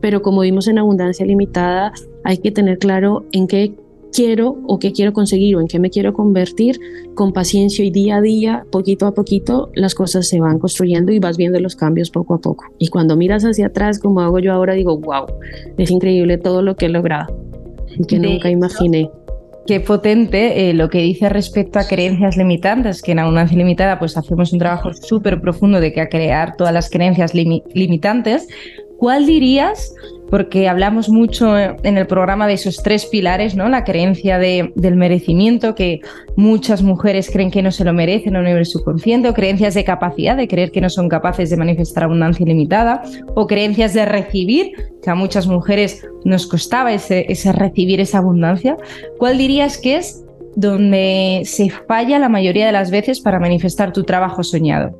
pero 0.00 0.22
como 0.22 0.42
vimos 0.42 0.68
en 0.68 0.78
abundancia 0.78 1.26
limitada, 1.26 1.92
hay 2.24 2.38
que 2.38 2.50
tener 2.50 2.78
claro 2.78 3.24
en 3.32 3.46
qué 3.46 3.74
quiero 4.12 4.56
o 4.66 4.78
qué 4.78 4.92
quiero 4.92 5.12
conseguir 5.12 5.56
o 5.56 5.60
en 5.60 5.66
qué 5.66 5.78
me 5.78 5.90
quiero 5.90 6.12
convertir, 6.12 6.78
con 7.14 7.32
paciencia 7.32 7.84
y 7.84 7.90
día 7.90 8.16
a 8.16 8.20
día, 8.20 8.66
poquito 8.70 9.06
a 9.06 9.14
poquito, 9.14 9.70
las 9.74 9.94
cosas 9.94 10.28
se 10.28 10.40
van 10.40 10.58
construyendo 10.58 11.12
y 11.12 11.18
vas 11.18 11.36
viendo 11.36 11.60
los 11.60 11.76
cambios 11.76 12.10
poco 12.10 12.34
a 12.34 12.40
poco. 12.40 12.64
Y 12.78 12.88
cuando 12.88 13.16
miras 13.16 13.44
hacia 13.44 13.66
atrás, 13.66 13.98
como 13.98 14.20
hago 14.20 14.38
yo 14.38 14.52
ahora, 14.52 14.74
digo, 14.74 14.98
wow, 14.98 15.26
es 15.76 15.90
increíble 15.90 16.38
todo 16.38 16.62
lo 16.62 16.76
que 16.76 16.86
he 16.86 16.88
logrado 16.88 17.36
y 17.96 18.04
que 18.04 18.18
nunca 18.18 18.50
imaginé. 18.50 19.10
Qué 19.68 19.80
potente 19.80 20.70
eh, 20.70 20.72
lo 20.72 20.88
que 20.88 21.02
dice 21.02 21.28
respecto 21.28 21.78
a 21.78 21.86
creencias 21.86 22.38
limitantes, 22.38 23.02
que 23.02 23.12
en 23.12 23.18
Abundancia 23.18 23.58
Limitada 23.58 23.98
pues 23.98 24.16
hacemos 24.16 24.50
un 24.54 24.60
trabajo 24.60 24.94
súper 24.94 25.42
profundo 25.42 25.78
de 25.78 25.92
que 25.92 26.08
crear 26.08 26.56
todas 26.56 26.72
las 26.72 26.88
creencias 26.88 27.34
limitantes. 27.34 28.48
¿Cuál 28.98 29.26
dirías 29.26 29.94
porque 30.30 30.68
hablamos 30.68 31.08
mucho 31.08 31.58
en 31.58 31.96
el 31.96 32.06
programa 32.06 32.46
de 32.46 32.54
esos 32.54 32.82
tres 32.82 33.06
pilares, 33.06 33.54
¿no? 33.54 33.68
La 33.68 33.84
creencia 33.84 34.38
de, 34.38 34.72
del 34.74 34.96
merecimiento, 34.96 35.74
que 35.74 36.00
muchas 36.36 36.82
mujeres 36.82 37.30
creen 37.30 37.50
que 37.50 37.62
no 37.62 37.70
se 37.70 37.84
lo 37.84 37.92
merecen 37.92 38.36
a 38.36 38.40
un 38.40 38.44
nivel 38.44 38.66
subconsciente, 38.66 39.28
o 39.28 39.34
creencias 39.34 39.74
de 39.74 39.84
capacidad, 39.84 40.36
de 40.36 40.48
creer 40.48 40.70
que 40.70 40.80
no 40.80 40.90
son 40.90 41.08
capaces 41.08 41.48
de 41.48 41.56
manifestar 41.56 42.04
abundancia 42.04 42.44
ilimitada, 42.44 43.02
o 43.34 43.46
creencias 43.46 43.94
de 43.94 44.04
recibir, 44.04 44.72
que 45.02 45.10
a 45.10 45.14
muchas 45.14 45.46
mujeres 45.46 46.06
nos 46.24 46.46
costaba 46.46 46.92
ese 46.92 47.52
recibir 47.52 48.00
esa 48.00 48.18
abundancia. 48.18 48.76
¿Cuál 49.18 49.38
dirías 49.38 49.78
que 49.78 49.96
es 49.96 50.24
donde 50.56 51.42
se 51.44 51.70
falla 51.70 52.18
la 52.18 52.28
mayoría 52.28 52.66
de 52.66 52.72
las 52.72 52.90
veces 52.90 53.20
para 53.20 53.38
manifestar 53.38 53.92
tu 53.92 54.04
trabajo 54.04 54.42
soñado? 54.42 54.90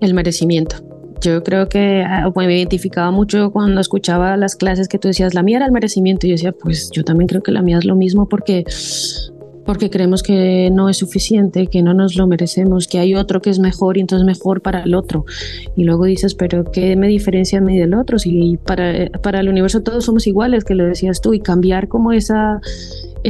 El 0.00 0.14
merecimiento. 0.14 0.95
Yo 1.20 1.42
creo 1.42 1.68
que 1.68 2.04
ah, 2.06 2.30
me 2.34 2.56
identificaba 2.56 3.10
mucho 3.10 3.50
cuando 3.50 3.80
escuchaba 3.80 4.36
las 4.36 4.56
clases 4.56 4.88
que 4.88 4.98
tú 4.98 5.08
decías, 5.08 5.34
la 5.34 5.42
mía 5.42 5.58
era 5.58 5.66
el 5.66 5.72
merecimiento. 5.72 6.26
Y 6.26 6.30
yo 6.30 6.34
decía, 6.34 6.52
pues 6.52 6.90
yo 6.90 7.04
también 7.04 7.28
creo 7.28 7.42
que 7.42 7.52
la 7.52 7.62
mía 7.62 7.78
es 7.78 7.84
lo 7.84 7.96
mismo 7.96 8.28
porque, 8.28 8.64
porque 9.64 9.88
creemos 9.88 10.22
que 10.22 10.70
no 10.70 10.88
es 10.88 10.98
suficiente, 10.98 11.68
que 11.68 11.82
no 11.82 11.94
nos 11.94 12.16
lo 12.16 12.26
merecemos, 12.26 12.86
que 12.86 12.98
hay 12.98 13.14
otro 13.14 13.40
que 13.40 13.50
es 13.50 13.58
mejor 13.58 13.96
y 13.96 14.00
entonces 14.00 14.26
mejor 14.26 14.60
para 14.60 14.82
el 14.82 14.94
otro. 14.94 15.24
Y 15.74 15.84
luego 15.84 16.04
dices, 16.04 16.34
pero 16.34 16.64
¿qué 16.70 16.96
me 16.96 17.08
diferencia 17.08 17.58
a 17.58 17.62
mí 17.62 17.78
del 17.78 17.94
otro? 17.94 18.18
Si 18.18 18.58
para, 18.64 19.10
para 19.22 19.40
el 19.40 19.48
universo 19.48 19.82
todos 19.82 20.04
somos 20.04 20.26
iguales, 20.26 20.64
que 20.64 20.74
lo 20.74 20.84
decías 20.84 21.20
tú, 21.20 21.32
y 21.34 21.40
cambiar 21.40 21.88
como 21.88 22.12
esa 22.12 22.60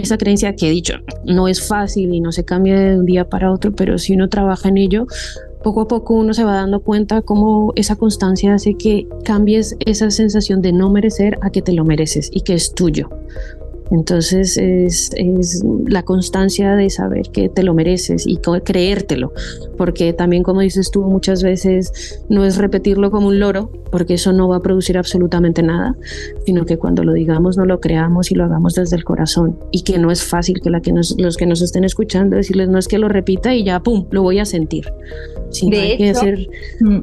esa 0.02 0.18
creencia 0.18 0.54
que 0.54 0.68
he 0.68 0.70
dicho 0.70 0.94
no 1.24 1.48
es 1.48 1.66
fácil 1.66 2.12
y 2.12 2.20
no 2.20 2.30
se 2.30 2.44
cambia 2.44 2.78
de 2.78 2.98
un 2.98 3.06
día 3.06 3.28
para 3.28 3.50
otro, 3.50 3.72
pero 3.74 3.96
si 3.96 4.12
uno 4.12 4.28
trabaja 4.28 4.68
en 4.68 4.76
ello, 4.76 5.06
poco 5.62 5.82
a 5.82 5.88
poco 5.88 6.14
uno 6.14 6.34
se 6.34 6.44
va 6.44 6.54
dando 6.54 6.80
cuenta 6.80 7.22
cómo 7.22 7.72
esa 7.76 7.96
constancia 7.96 8.54
hace 8.54 8.74
que 8.74 9.08
cambies 9.24 9.76
esa 9.80 10.10
sensación 10.10 10.62
de 10.62 10.72
no 10.72 10.90
merecer 10.90 11.38
a 11.42 11.50
que 11.50 11.62
te 11.62 11.72
lo 11.72 11.84
mereces 11.84 12.30
y 12.32 12.42
que 12.42 12.54
es 12.54 12.74
tuyo. 12.74 13.10
Entonces 13.90 14.56
es, 14.56 15.10
la 15.86 16.02
constancia 16.02 16.74
de 16.74 16.90
saber 16.90 17.30
que 17.30 17.48
te 17.48 17.62
lo 17.62 17.74
mereces 17.74 18.26
y 18.26 18.38
creértelo, 18.38 19.32
porque 19.76 20.12
también 20.12 20.42
como 20.42 20.60
dices 20.60 20.90
tú 20.90 21.02
muchas 21.02 21.42
veces 21.42 22.20
no 22.28 22.44
es 22.44 22.56
repetirlo 22.56 23.10
como 23.10 23.28
un 23.28 23.38
loro, 23.38 23.70
porque 23.90 24.14
eso 24.14 24.32
no 24.32 24.48
va 24.48 24.56
a 24.56 24.60
producir 24.60 24.98
absolutamente 24.98 25.62
nada, 25.62 25.96
sino 26.44 26.66
que 26.66 26.78
cuando 26.78 27.04
lo 27.04 27.12
digamos 27.12 27.56
no 27.56 27.64
lo 27.64 27.80
creamos 27.80 28.30
y 28.30 28.34
lo 28.34 28.44
hagamos 28.44 28.74
desde 28.74 28.96
el 28.96 29.04
corazón 29.04 29.58
y 29.70 29.82
que 29.82 29.98
no 29.98 30.10
es 30.10 30.24
fácil 30.24 30.60
que, 30.60 30.70
la 30.70 30.80
que 30.80 30.92
los 30.92 31.36
que 31.36 31.46
nos 31.46 31.62
estén 31.62 31.84
escuchando 31.84 32.36
decirles 32.36 32.68
no 32.68 32.78
es 32.78 32.88
que 32.88 32.98
lo 32.98 33.08
repita 33.08 33.54
y 33.54 33.64
ya, 33.64 33.80
¡pum!, 33.80 34.06
lo 34.10 34.22
voy 34.22 34.38
a 34.38 34.44
sentir. 34.44 34.86
de 35.62 35.92
hecho, 35.94 36.26
mm, 36.80 37.00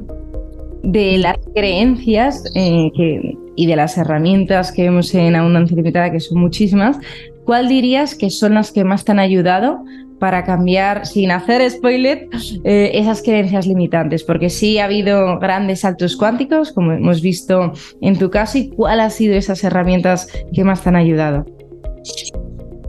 de 0.82 1.18
las 1.18 1.38
creencias 1.54 2.44
eh, 2.54 2.90
que 2.94 3.36
y 3.56 3.66
de 3.66 3.76
las 3.76 3.96
herramientas 3.96 4.72
que 4.72 4.82
vemos 4.82 5.14
en 5.14 5.36
Abundancia 5.36 5.76
Limitada, 5.76 6.10
que 6.10 6.20
son 6.20 6.40
muchísimas, 6.40 6.98
¿cuál 7.44 7.68
dirías 7.68 8.14
que 8.14 8.30
son 8.30 8.54
las 8.54 8.72
que 8.72 8.84
más 8.84 9.04
te 9.04 9.12
han 9.12 9.18
ayudado 9.18 9.84
para 10.18 10.44
cambiar, 10.44 11.06
sin 11.06 11.30
hacer 11.30 11.68
spoiler, 11.70 12.28
eh, 12.64 12.90
esas 12.94 13.22
creencias 13.22 13.66
limitantes? 13.66 14.24
Porque 14.24 14.50
sí 14.50 14.78
ha 14.78 14.86
habido 14.86 15.38
grandes 15.38 15.80
saltos 15.80 16.16
cuánticos, 16.16 16.72
como 16.72 16.92
hemos 16.92 17.20
visto 17.20 17.72
en 18.00 18.18
tu 18.18 18.30
caso, 18.30 18.58
¿y 18.58 18.70
cuál 18.70 19.00
ha 19.00 19.10
sido 19.10 19.34
esas 19.34 19.62
herramientas 19.64 20.28
que 20.52 20.64
más 20.64 20.82
te 20.82 20.88
han 20.88 20.96
ayudado? 20.96 21.44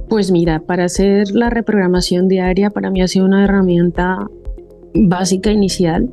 Pues 0.09 0.31
mira, 0.31 0.59
para 0.59 0.85
hacer 0.85 1.29
la 1.31 1.49
reprogramación 1.49 2.27
diaria, 2.27 2.69
para 2.69 2.91
mí 2.91 3.01
ha 3.01 3.07
sido 3.07 3.25
una 3.25 3.43
herramienta 3.43 4.27
básica 4.93 5.51
inicial 5.51 6.09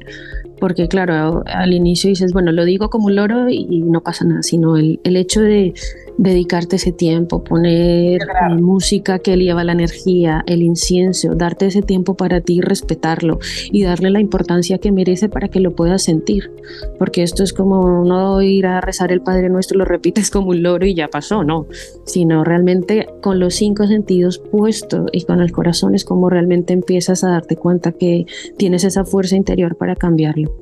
porque 0.62 0.86
claro, 0.86 1.42
al 1.46 1.72
inicio 1.72 2.08
dices, 2.08 2.32
bueno, 2.32 2.52
lo 2.52 2.64
digo 2.64 2.88
como 2.88 3.06
un 3.06 3.16
loro 3.16 3.48
y, 3.48 3.82
no 3.82 4.00
pasa 4.00 4.24
nada, 4.24 4.44
sino 4.44 4.76
el, 4.76 5.00
el 5.02 5.16
hecho 5.16 5.40
de 5.40 5.74
dedicarte 6.18 6.76
ese 6.76 6.92
tiempo, 6.92 7.42
poner 7.44 8.20
música 8.58 9.18
que 9.18 9.34
eleva 9.34 9.64
la 9.64 9.72
energía, 9.72 10.44
el 10.46 10.62
incienso, 10.62 11.34
darte 11.34 11.66
ese 11.66 11.82
tiempo 11.82 12.14
para 12.14 12.40
ti, 12.40 12.60
respetarlo 12.60 13.38
y 13.70 13.82
darle 13.82 14.10
la 14.10 14.20
importancia 14.20 14.78
que 14.78 14.92
merece 14.92 15.28
para 15.28 15.48
que 15.48 15.60
lo 15.60 15.74
puedas 15.74 16.02
sentir. 16.02 16.50
Porque 16.98 17.22
esto 17.22 17.42
es 17.42 17.52
como 17.52 18.04
no 18.04 18.42
ir 18.42 18.66
a 18.66 18.80
rezar 18.80 19.12
el 19.12 19.22
Padre 19.22 19.48
Nuestro, 19.48 19.78
lo 19.78 19.84
repites 19.84 20.30
como 20.30 20.50
un 20.50 20.62
loro 20.62 20.86
y 20.86 20.94
ya 20.94 21.08
pasó, 21.08 21.44
no, 21.44 21.66
sino 22.04 22.44
realmente 22.44 23.08
con 23.22 23.38
los 23.38 23.54
cinco 23.54 23.86
sentidos 23.86 24.38
puestos 24.38 25.06
y 25.12 25.24
con 25.24 25.40
el 25.40 25.52
corazón 25.52 25.94
es 25.94 26.04
como 26.04 26.30
realmente 26.30 26.72
empiezas 26.72 27.24
a 27.24 27.30
darte 27.30 27.56
cuenta 27.56 27.92
que 27.92 28.26
tienes 28.56 28.84
esa 28.84 29.04
fuerza 29.04 29.36
interior 29.36 29.76
para 29.76 29.96
cambiarlo. 29.96 30.61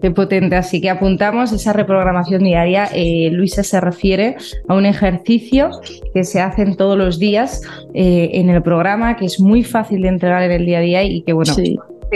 Qué 0.00 0.10
potente. 0.10 0.56
Así 0.56 0.80
que 0.80 0.90
apuntamos 0.90 1.52
esa 1.52 1.72
reprogramación 1.72 2.44
diaria. 2.44 2.88
Eh, 2.94 3.30
Luisa 3.32 3.62
se 3.62 3.80
refiere 3.80 4.36
a 4.68 4.74
un 4.74 4.86
ejercicio 4.86 5.70
que 6.14 6.24
se 6.24 6.40
hacen 6.40 6.76
todos 6.76 6.96
los 6.96 7.18
días 7.18 7.62
eh, 7.94 8.30
en 8.34 8.50
el 8.50 8.62
programa, 8.62 9.16
que 9.16 9.26
es 9.26 9.40
muy 9.40 9.64
fácil 9.64 10.02
de 10.02 10.08
entregar 10.08 10.42
en 10.42 10.52
el 10.52 10.66
día 10.66 10.78
a 10.78 10.82
día 10.82 11.02
y 11.02 11.22
que, 11.22 11.32
bueno, 11.32 11.54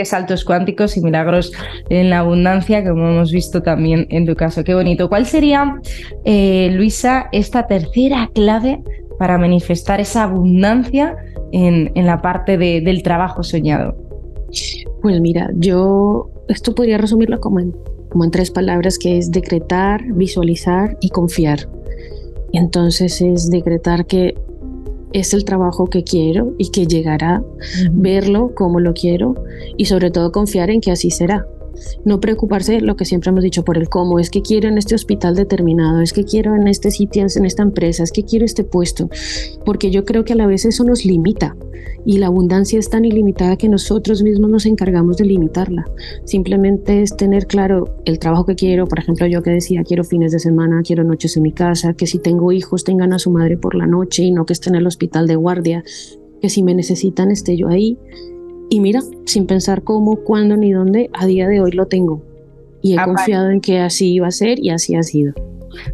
saltos 0.05 0.45
cuánticos 0.45 0.97
y 0.97 1.03
milagros 1.03 1.53
en 1.91 2.11
la 2.11 2.21
abundancia, 2.21 2.83
como 2.83 3.09
hemos 3.09 3.33
visto 3.33 3.63
también 3.63 4.07
en 4.11 4.27
tu 4.27 4.35
caso. 4.35 4.65
Qué 4.65 4.75
bonito. 4.75 5.09
¿Cuál 5.09 5.27
sería, 5.27 5.77
eh, 6.25 6.71
Luisa, 6.73 7.29
esta 7.33 7.67
tercera 7.67 8.31
clave 8.35 8.83
para 9.19 9.39
manifestar 9.39 10.01
esa 10.01 10.25
abundancia 10.25 11.17
en, 11.53 11.93
en 11.95 12.07
la 12.07 12.23
parte 12.23 12.57
del 12.57 13.03
trabajo 13.03 13.43
soñado? 13.43 13.97
Pues 15.03 15.21
mira, 15.21 15.51
yo 15.57 16.31
esto 16.53 16.75
podría 16.75 16.99
resumirlo 16.99 17.41
como 17.41 17.61
en, 17.61 17.75
como 18.11 18.25
en 18.25 18.31
tres 18.31 18.51
palabras, 18.51 18.99
que 18.99 19.19
es 19.19 19.31
decretar, 19.31 20.05
visualizar 20.13 20.97
y 21.01 21.11
confiar. 21.11 21.69
Entonces 22.53 23.21
es 23.23 23.51
decretar 23.51 24.07
que 24.07 24.35
es 25.13 25.35
el 25.35 25.45
trabajo 25.45 25.87
que 25.87 26.05
quiero 26.05 26.55
y 26.59 26.71
que 26.71 26.87
llegará, 26.87 27.43
verlo 27.93 28.55
como 28.55 28.81
lo 28.81 28.95
quiero 28.95 29.35
y 29.77 29.87
sobre 29.87 30.11
todo 30.11 30.33
confiar 30.33 30.71
en 30.71 30.81
que 30.81 30.91
así 30.91 31.11
será. 31.11 31.47
No 32.05 32.21
preocuparse 32.21 32.81
lo 32.81 32.97
que 32.97 33.05
siempre 33.05 33.31
hemos 33.31 33.43
dicho 33.45 33.65
por 33.65 33.79
el 33.79 33.89
cómo, 33.89 34.19
es 34.19 34.31
que 34.31 34.43
quiero 34.43 34.69
en 34.69 34.79
este 34.79 34.95
hospital 34.95 35.35
determinado, 35.35 36.01
es 36.01 36.13
que 36.13 36.25
quiero 36.25 36.55
en 36.55 36.69
este 36.69 36.91
sitio, 36.91 37.27
en 37.35 37.45
esta 37.45 37.63
empresa, 37.63 38.03
es 38.03 38.13
que 38.13 38.25
quiero 38.25 38.45
este 38.45 38.65
puesto, 38.65 39.09
porque 39.65 39.91
yo 39.91 40.05
creo 40.05 40.25
que 40.25 40.33
a 40.33 40.37
la 40.37 40.47
vez 40.47 40.65
eso 40.65 40.85
nos 40.85 41.05
limita. 41.05 41.57
Y 42.05 42.19
la 42.19 42.27
abundancia 42.27 42.79
es 42.79 42.91
tan 42.91 43.05
ilimitada 43.05 43.57
que 43.57 43.69
nosotros 43.69 44.23
mismos 44.23 44.51
nos 44.51 44.67
encargamos 44.67 45.17
de 45.17 45.25
limitarla. 45.25 45.89
Simplemente 46.25 47.03
es 47.03 47.17
tener 47.17 47.47
claro 47.47 47.97
el 48.05 48.19
trabajo 48.19 48.45
que 48.45 48.57
quiero, 48.57 48.87
por 48.87 48.99
ejemplo, 48.99 49.27
yo 49.27 49.43
que 49.43 49.51
decía, 49.51 49.85
quiero 49.85 50.03
fines 50.03 50.33
de 50.33 50.41
semana, 50.41 50.83
quiero 50.83 51.05
noches 51.05 51.37
en 51.37 51.45
mi 51.45 51.53
casa, 51.53 51.95
que 51.95 52.07
si 52.07 52.19
tengo 52.19 52.51
hijos 52.51 52.85
tengan 52.85 53.13
a 53.13 53.19
su 53.19 53.31
madre 53.31 53.57
por 53.57 53.75
la 53.77 53.87
noche 53.87 54.25
y 54.25 54.33
no 54.33 54.47
que 54.47 54.53
esté 54.53 54.71
en 54.71 54.77
el 54.77 54.87
hospital 54.87 55.27
de 55.27 55.37
guardia, 55.37 55.85
que 56.41 56.51
si 56.51 56.65
me 56.65 56.75
necesitan 56.75 57.31
esté 57.31 57.57
yo 57.57 57.69
ahí 57.69 57.99
y 58.73 58.81
mira, 58.81 59.03
sin 59.27 59.45
pensar 59.45 59.83
cómo, 59.83 60.17
cuándo 60.17 60.57
ni 60.57 60.73
dónde, 60.73 61.11
a 61.13 61.27
día 61.27 61.47
de 61.47 61.61
hoy 61.61 61.73
lo 61.73 61.89
tengo. 61.89 62.23
Y 62.81 62.95
he 62.95 63.05
confiado 63.05 63.51
en 63.51 63.61
que 63.61 63.81
así 63.81 64.15
iba 64.15 64.29
a 64.29 64.31
ser 64.31 64.59
y 64.61 64.71
así 64.71 64.95
ha 64.95 65.03
sido. 65.03 65.35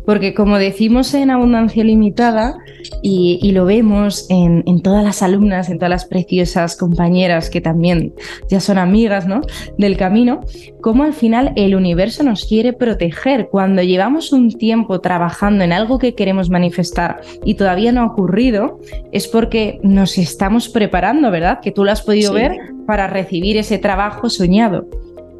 Porque 0.04 0.34
como 0.34 0.58
decimos 0.58 1.14
en 1.14 1.30
Abundancia 1.30 1.84
Limitada, 1.84 2.56
y, 3.02 3.52
lo 3.52 3.64
vemos 3.64 4.26
en, 4.28 4.82
todas 4.82 5.04
las 5.04 5.22
alumnas, 5.22 5.68
en 5.68 5.78
todas 5.78 5.90
las 5.90 6.04
preciosas 6.04 6.76
compañeras 6.76 7.50
que 7.50 7.60
también 7.60 8.14
ya 8.48 8.60
son 8.60 8.78
amigas 8.78 9.26
¿no? 9.26 9.40
del 9.76 9.96
camino, 9.96 10.40
cómo 10.80 11.04
al 11.04 11.12
final 11.12 11.52
el 11.56 11.74
universo 11.74 12.22
nos 12.22 12.44
quiere 12.44 12.72
proteger. 12.72 13.48
Cuando 13.50 13.82
llevamos 13.82 14.32
un 14.32 14.50
tiempo 14.50 15.00
trabajando 15.00 15.64
en 15.64 15.72
algo 15.72 15.98
que 15.98 16.14
queremos 16.14 16.50
manifestar 16.50 17.20
y 17.44 17.54
todavía 17.54 17.92
no 17.92 18.02
ha 18.02 18.06
ocurrido, 18.06 18.80
es 19.12 19.28
porque 19.28 19.80
nos 19.82 20.18
estamos 20.18 20.68
preparando, 20.68 21.30
¿verdad? 21.30 21.60
Que 21.60 21.72
tú 21.72 21.84
lo 21.84 21.92
has 21.92 22.02
podido 22.02 22.32
ver 22.32 22.56
para 22.86 23.06
recibir 23.06 23.56
ese 23.56 23.78
trabajo 23.78 24.30
soñado. 24.30 24.86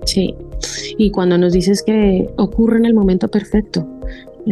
Sí, 0.04 0.34
y 0.96 1.10
cuando 1.10 1.36
nos 1.36 1.52
dices 1.52 1.82
que 1.82 2.28
ocurre 2.36 2.78
en 2.78 2.86
el 2.86 2.94
momento 2.94 3.28
perfecto, 3.28 3.86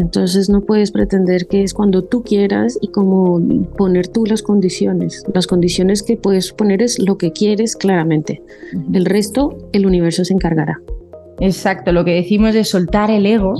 entonces 0.00 0.48
no 0.48 0.60
puedes 0.60 0.90
pretender 0.90 1.46
que 1.46 1.62
es 1.62 1.74
cuando 1.74 2.04
tú 2.04 2.22
quieras 2.22 2.78
y 2.80 2.88
como 2.88 3.40
poner 3.76 4.08
tú 4.08 4.26
las 4.26 4.42
condiciones. 4.42 5.24
Las 5.32 5.46
condiciones 5.46 6.02
que 6.02 6.16
puedes 6.16 6.52
poner 6.52 6.82
es 6.82 6.98
lo 6.98 7.18
que 7.18 7.32
quieres 7.32 7.76
claramente. 7.76 8.42
El 8.92 9.04
resto, 9.04 9.56
el 9.72 9.86
universo 9.86 10.24
se 10.24 10.34
encargará. 10.34 10.80
Exacto, 11.40 11.92
lo 11.92 12.04
que 12.04 12.14
decimos 12.14 12.54
de 12.54 12.64
soltar 12.64 13.10
el 13.10 13.26
ego 13.26 13.54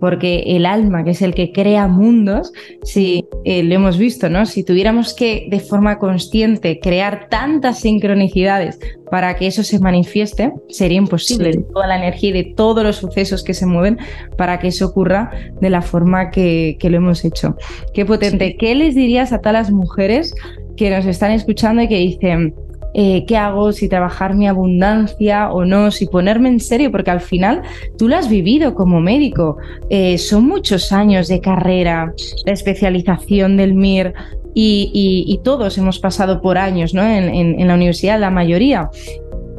porque 0.00 0.42
el 0.46 0.66
alma, 0.66 1.04
que 1.04 1.10
es 1.10 1.22
el 1.22 1.34
que 1.34 1.52
crea 1.52 1.86
mundos, 1.86 2.52
si 2.82 3.26
eh, 3.44 3.62
lo 3.62 3.74
hemos 3.74 3.98
visto, 3.98 4.28
¿no? 4.28 4.46
Si 4.46 4.64
tuviéramos 4.64 5.14
que 5.14 5.46
de 5.50 5.60
forma 5.60 5.98
consciente 5.98 6.80
crear 6.80 7.28
tantas 7.28 7.80
sincronicidades 7.80 8.78
para 9.10 9.36
que 9.36 9.46
eso 9.46 9.62
se 9.62 9.78
manifieste, 9.78 10.52
sería 10.68 10.98
imposible. 10.98 11.64
Toda 11.72 11.86
la 11.86 11.96
energía 11.96 12.30
y 12.30 12.32
de 12.32 12.44
todos 12.54 12.82
los 12.82 12.96
sucesos 12.96 13.44
que 13.44 13.54
se 13.54 13.66
mueven 13.66 13.98
para 14.36 14.58
que 14.58 14.68
eso 14.68 14.86
ocurra 14.86 15.30
de 15.60 15.70
la 15.70 15.82
forma 15.82 16.30
que, 16.30 16.76
lo 16.82 16.96
hemos 16.96 17.24
hecho. 17.24 17.56
Qué 17.94 18.04
potente. 18.04 18.56
¿Qué 18.56 18.74
les 18.74 18.94
dirías 18.94 19.32
a 19.32 19.38
todas 19.38 19.52
las 19.52 19.70
mujeres 19.70 20.34
que 20.76 20.90
nos 20.90 21.06
están 21.06 21.32
escuchando 21.32 21.82
y 21.82 21.88
que 21.88 21.98
dicen, 21.98 22.54
eh, 22.92 23.24
qué 23.26 23.36
hago, 23.36 23.72
si 23.72 23.88
trabajar 23.88 24.34
mi 24.34 24.48
abundancia 24.48 25.52
o 25.52 25.64
no, 25.64 25.90
si 25.90 26.06
ponerme 26.06 26.48
en 26.48 26.60
serio, 26.60 26.90
porque 26.90 27.10
al 27.10 27.20
final 27.20 27.62
tú 27.96 28.08
lo 28.08 28.16
has 28.16 28.28
vivido 28.28 28.74
como 28.74 29.00
médico. 29.00 29.58
Eh, 29.90 30.18
son 30.18 30.46
muchos 30.46 30.92
años 30.92 31.28
de 31.28 31.40
carrera, 31.40 32.12
la 32.44 32.52
especialización 32.52 33.56
del 33.56 33.74
MIR. 33.74 34.14
Y, 34.52 35.40
todos 35.44 35.78
hemos 35.78 36.00
pasado 36.00 36.42
por 36.42 36.58
años 36.58 36.92
¿no? 36.92 37.02
en, 37.02 37.66
la 37.66 37.74
universidad, 37.74 38.20
la 38.20 38.30
mayoría, 38.30 38.90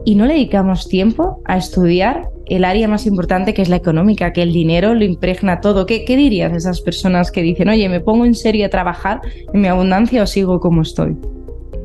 y 0.06 0.16
no 0.16 0.26
le 0.26 0.34
dedicamos 0.34 0.88
tiempo 0.88 1.42
a 1.46 1.58
estudiar 1.58 2.30
el 2.46 2.66
área 2.66 2.88
más 2.88 3.08
importante 3.08 3.54
que 3.54 3.62
es 3.62 3.70
la 3.70 3.78
económica, 3.78 4.34
que 4.34 4.44
el 4.44 4.52
dinero 4.52 4.94
lo 4.94 5.06
impregna 5.06 5.62
todo. 5.62 5.86
¿Qué, 5.86 6.04
¿Qué, 6.04 6.18
dirías 6.18 6.52
a 6.52 6.58
esas 6.58 6.82
personas 6.82 7.32
que 7.32 7.42
dicen, 7.42 7.70
oye, 7.70 7.88
me 7.88 8.02
pongo 8.02 8.26
en 8.26 8.36
serio 8.36 8.66
a 8.66 8.70
trabajar 8.70 9.22
en 9.54 9.62
mi 9.62 9.70
abundancia 9.70 10.22
o 10.22 10.28
sigo 10.28 10.60
como 10.60 10.82
estoy? 10.82 11.16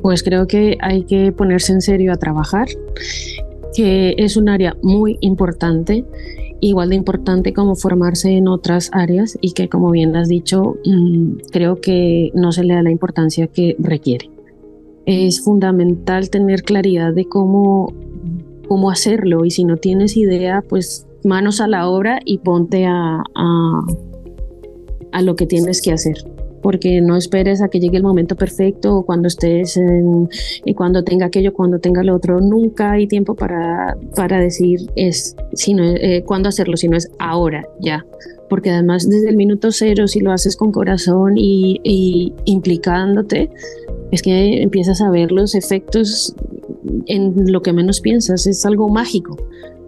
Pues 0.06 0.22
creo 0.22 0.46
que 0.46 0.78
hay 0.82 1.02
que 1.02 1.32
ponerse 1.32 1.72
en 1.72 1.80
serio 1.80 2.12
a 2.12 2.16
trabajar, 2.16 2.68
que 3.74 4.14
es 4.18 4.36
un 4.36 4.48
área 4.48 4.76
muy 4.80 5.18
importante, 5.20 6.04
igual 6.60 6.90
de 6.90 6.94
importante 6.94 7.52
como 7.52 7.74
formarse 7.74 8.30
en 8.30 8.46
otras 8.46 8.88
áreas 8.92 9.36
y 9.40 9.50
que 9.50 9.68
como 9.68 9.90
bien 9.90 10.14
has 10.14 10.28
dicho, 10.28 10.76
mm, 10.84 11.48
creo 11.50 11.80
que 11.80 12.30
no 12.34 12.52
se 12.52 12.62
le 12.62 12.74
da 12.74 12.84
la 12.84 12.92
importancia 12.92 13.48
que 13.48 13.74
requiere. 13.80 14.30
Es 15.06 15.40
fundamental 15.40 16.30
tener 16.30 16.62
claridad 16.62 17.12
de 17.12 17.24
cómo, 17.24 17.92
cómo 18.68 18.92
hacerlo 18.92 19.44
y 19.44 19.50
si 19.50 19.64
no 19.64 19.76
tienes 19.76 20.16
idea, 20.16 20.62
pues 20.68 21.08
manos 21.24 21.60
a 21.60 21.66
la 21.66 21.88
obra 21.88 22.20
y 22.24 22.38
ponte 22.38 22.86
a, 22.86 23.24
a, 23.34 23.80
a 25.10 25.22
lo 25.22 25.34
que 25.34 25.48
tienes 25.48 25.82
que 25.82 25.90
hacer 25.90 26.35
porque 26.62 27.00
no 27.00 27.16
esperes 27.16 27.62
a 27.62 27.68
que 27.68 27.80
llegue 27.80 27.96
el 27.96 28.02
momento 28.02 28.36
perfecto 28.36 28.96
o 28.96 29.06
cuando 29.06 29.28
estés 29.28 29.76
en, 29.76 30.28
y 30.64 30.74
cuando 30.74 31.04
tenga 31.04 31.26
aquello, 31.26 31.52
cuando 31.52 31.78
tenga 31.78 32.02
lo 32.02 32.14
otro. 32.14 32.40
Nunca 32.40 32.92
hay 32.92 33.06
tiempo 33.06 33.34
para, 33.34 33.96
para 34.14 34.40
decir 34.40 34.80
es, 34.96 35.36
sino, 35.52 35.82
eh, 35.84 36.22
cuándo 36.26 36.48
hacerlo, 36.48 36.76
sino 36.76 36.96
es 36.96 37.10
ahora, 37.18 37.66
ya. 37.80 38.04
Porque 38.48 38.70
además 38.70 39.08
desde 39.08 39.28
el 39.28 39.36
minuto 39.36 39.72
cero, 39.72 40.06
si 40.06 40.20
lo 40.20 40.32
haces 40.32 40.56
con 40.56 40.72
corazón 40.72 41.34
y, 41.36 41.80
y 41.82 42.32
implicándote, 42.44 43.50
es 44.12 44.22
que 44.22 44.62
empiezas 44.62 45.00
a 45.00 45.10
ver 45.10 45.32
los 45.32 45.54
efectos 45.54 46.34
en 47.06 47.52
lo 47.52 47.62
que 47.62 47.72
menos 47.72 48.00
piensas, 48.00 48.46
es 48.46 48.64
algo 48.64 48.88
mágico 48.88 49.36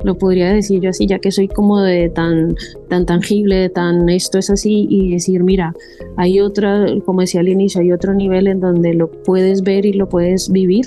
lo 0.03 0.17
podría 0.17 0.53
decir 0.53 0.81
yo 0.81 0.91
así, 0.91 1.07
ya 1.07 1.19
que 1.19 1.33
soy 1.33 1.49
como 1.49 1.81
de 1.81 2.09
tan, 2.09 2.55
tan 2.89 3.07
tangible, 3.07 3.69
tan 3.69 4.09
esto 4.09 4.39
es 4.39 4.51
así, 4.51 4.87
y 4.89 5.13
decir, 5.13 5.43
mira, 5.43 5.75
hay 6.17 6.41
otra, 6.41 6.87
como 7.05 7.21
decía 7.21 7.41
al 7.41 7.49
inicio, 7.49 7.81
hay 7.81 7.93
otro 7.93 8.15
nivel 8.15 8.47
en 8.47 8.61
donde 8.61 8.95
lo 8.95 9.11
puedes 9.11 9.63
ver 9.63 9.87
y 9.87 9.93
lo 9.93 10.09
puedes 10.09 10.51
vivir. 10.51 10.87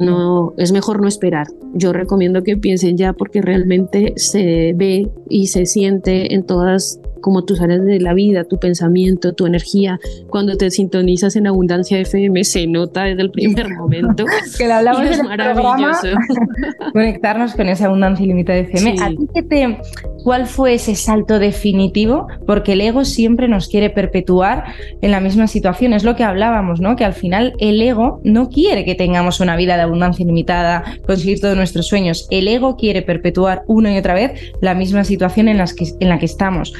No, 0.00 0.54
es 0.56 0.72
mejor 0.72 1.00
no 1.00 1.06
esperar. 1.06 1.46
Yo 1.72 1.92
recomiendo 1.92 2.42
que 2.42 2.56
piensen 2.56 2.96
ya 2.96 3.12
porque 3.12 3.40
realmente 3.40 4.12
se 4.16 4.72
ve 4.74 5.08
y 5.28 5.46
se 5.46 5.66
siente 5.66 6.34
en 6.34 6.44
todas 6.44 7.00
como 7.24 7.46
tus 7.46 7.58
áreas 7.62 7.82
de 7.82 8.00
la 8.00 8.12
vida, 8.12 8.44
tu 8.44 8.58
pensamiento, 8.58 9.32
tu 9.32 9.46
energía. 9.46 9.98
Cuando 10.28 10.58
te 10.58 10.70
sintonizas 10.70 11.36
en 11.36 11.46
Abundancia 11.46 11.98
FM 11.98 12.44
se 12.44 12.66
nota 12.66 13.04
desde 13.04 13.22
el 13.22 13.30
primer 13.30 13.74
momento. 13.78 14.26
que 14.58 14.68
lo 14.68 14.74
hablamos 14.74 15.08
es 15.08 15.22
maravilloso. 15.24 16.08
conectarnos 16.92 17.54
con 17.54 17.70
esa 17.70 17.86
abundancia 17.86 18.24
ilimitada 18.24 18.58
de 18.58 18.64
FM. 18.64 18.96
¿A 19.02 19.08
ti 19.08 19.26
qué 19.32 19.42
te, 19.42 19.78
cuál 20.22 20.46
fue 20.46 20.74
ese 20.74 20.94
salto 20.96 21.38
definitivo? 21.38 22.28
Porque 22.46 22.74
el 22.74 22.82
ego 22.82 23.06
siempre 23.06 23.48
nos 23.48 23.68
quiere 23.68 23.88
perpetuar 23.88 24.64
en 25.00 25.10
la 25.10 25.20
misma 25.20 25.46
situación. 25.46 25.94
Es 25.94 26.04
lo 26.04 26.16
que 26.16 26.24
hablábamos, 26.24 26.82
¿no? 26.82 26.94
Que 26.94 27.06
al 27.06 27.14
final 27.14 27.54
el 27.58 27.80
ego 27.80 28.20
no 28.22 28.50
quiere 28.50 28.84
que 28.84 28.94
tengamos 28.94 29.40
una 29.40 29.56
vida 29.56 29.76
de 29.76 29.82
abundancia 29.82 30.24
ilimitada, 30.24 30.84
conseguir 31.06 31.40
todos 31.40 31.56
nuestros 31.56 31.86
sueños. 31.86 32.28
El 32.30 32.48
ego 32.48 32.76
quiere 32.76 33.00
perpetuar 33.00 33.62
una 33.66 33.94
y 33.94 33.96
otra 33.96 34.12
vez 34.12 34.52
la 34.60 34.74
misma 34.74 35.04
situación 35.04 35.48
en, 35.48 35.56
las 35.56 35.72
que, 35.72 35.86
en 36.00 36.10
la 36.10 36.18
que 36.18 36.26
estamos 36.26 36.74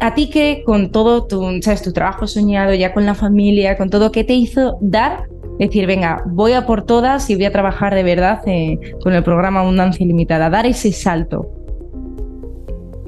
a 0.00 0.14
ti 0.14 0.30
que 0.30 0.62
con 0.64 0.90
todo 0.90 1.26
tu, 1.26 1.42
¿sabes? 1.62 1.82
tu 1.82 1.92
trabajo 1.92 2.26
soñado, 2.26 2.74
ya 2.74 2.92
con 2.92 3.06
la 3.06 3.14
familia, 3.14 3.76
con 3.76 3.90
todo, 3.90 4.12
¿qué 4.12 4.24
te 4.24 4.34
hizo 4.34 4.78
dar? 4.80 5.24
Decir, 5.58 5.86
venga, 5.86 6.22
voy 6.26 6.52
a 6.52 6.66
por 6.66 6.84
todas 6.84 7.28
y 7.30 7.34
voy 7.34 7.46
a 7.46 7.52
trabajar 7.52 7.94
de 7.94 8.04
verdad 8.04 8.40
eh, 8.46 8.78
con 9.02 9.12
el 9.12 9.24
programa 9.24 9.60
Abundancia 9.60 10.04
Ilimitada, 10.04 10.50
dar 10.50 10.66
ese 10.66 10.92
salto. 10.92 11.50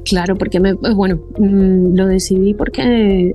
Claro, 0.04 0.34
porque 0.36 0.58
me, 0.58 0.72
bueno, 0.72 1.20
mm, 1.38 1.94
lo 1.94 2.06
decidí 2.06 2.54
porque 2.54 3.32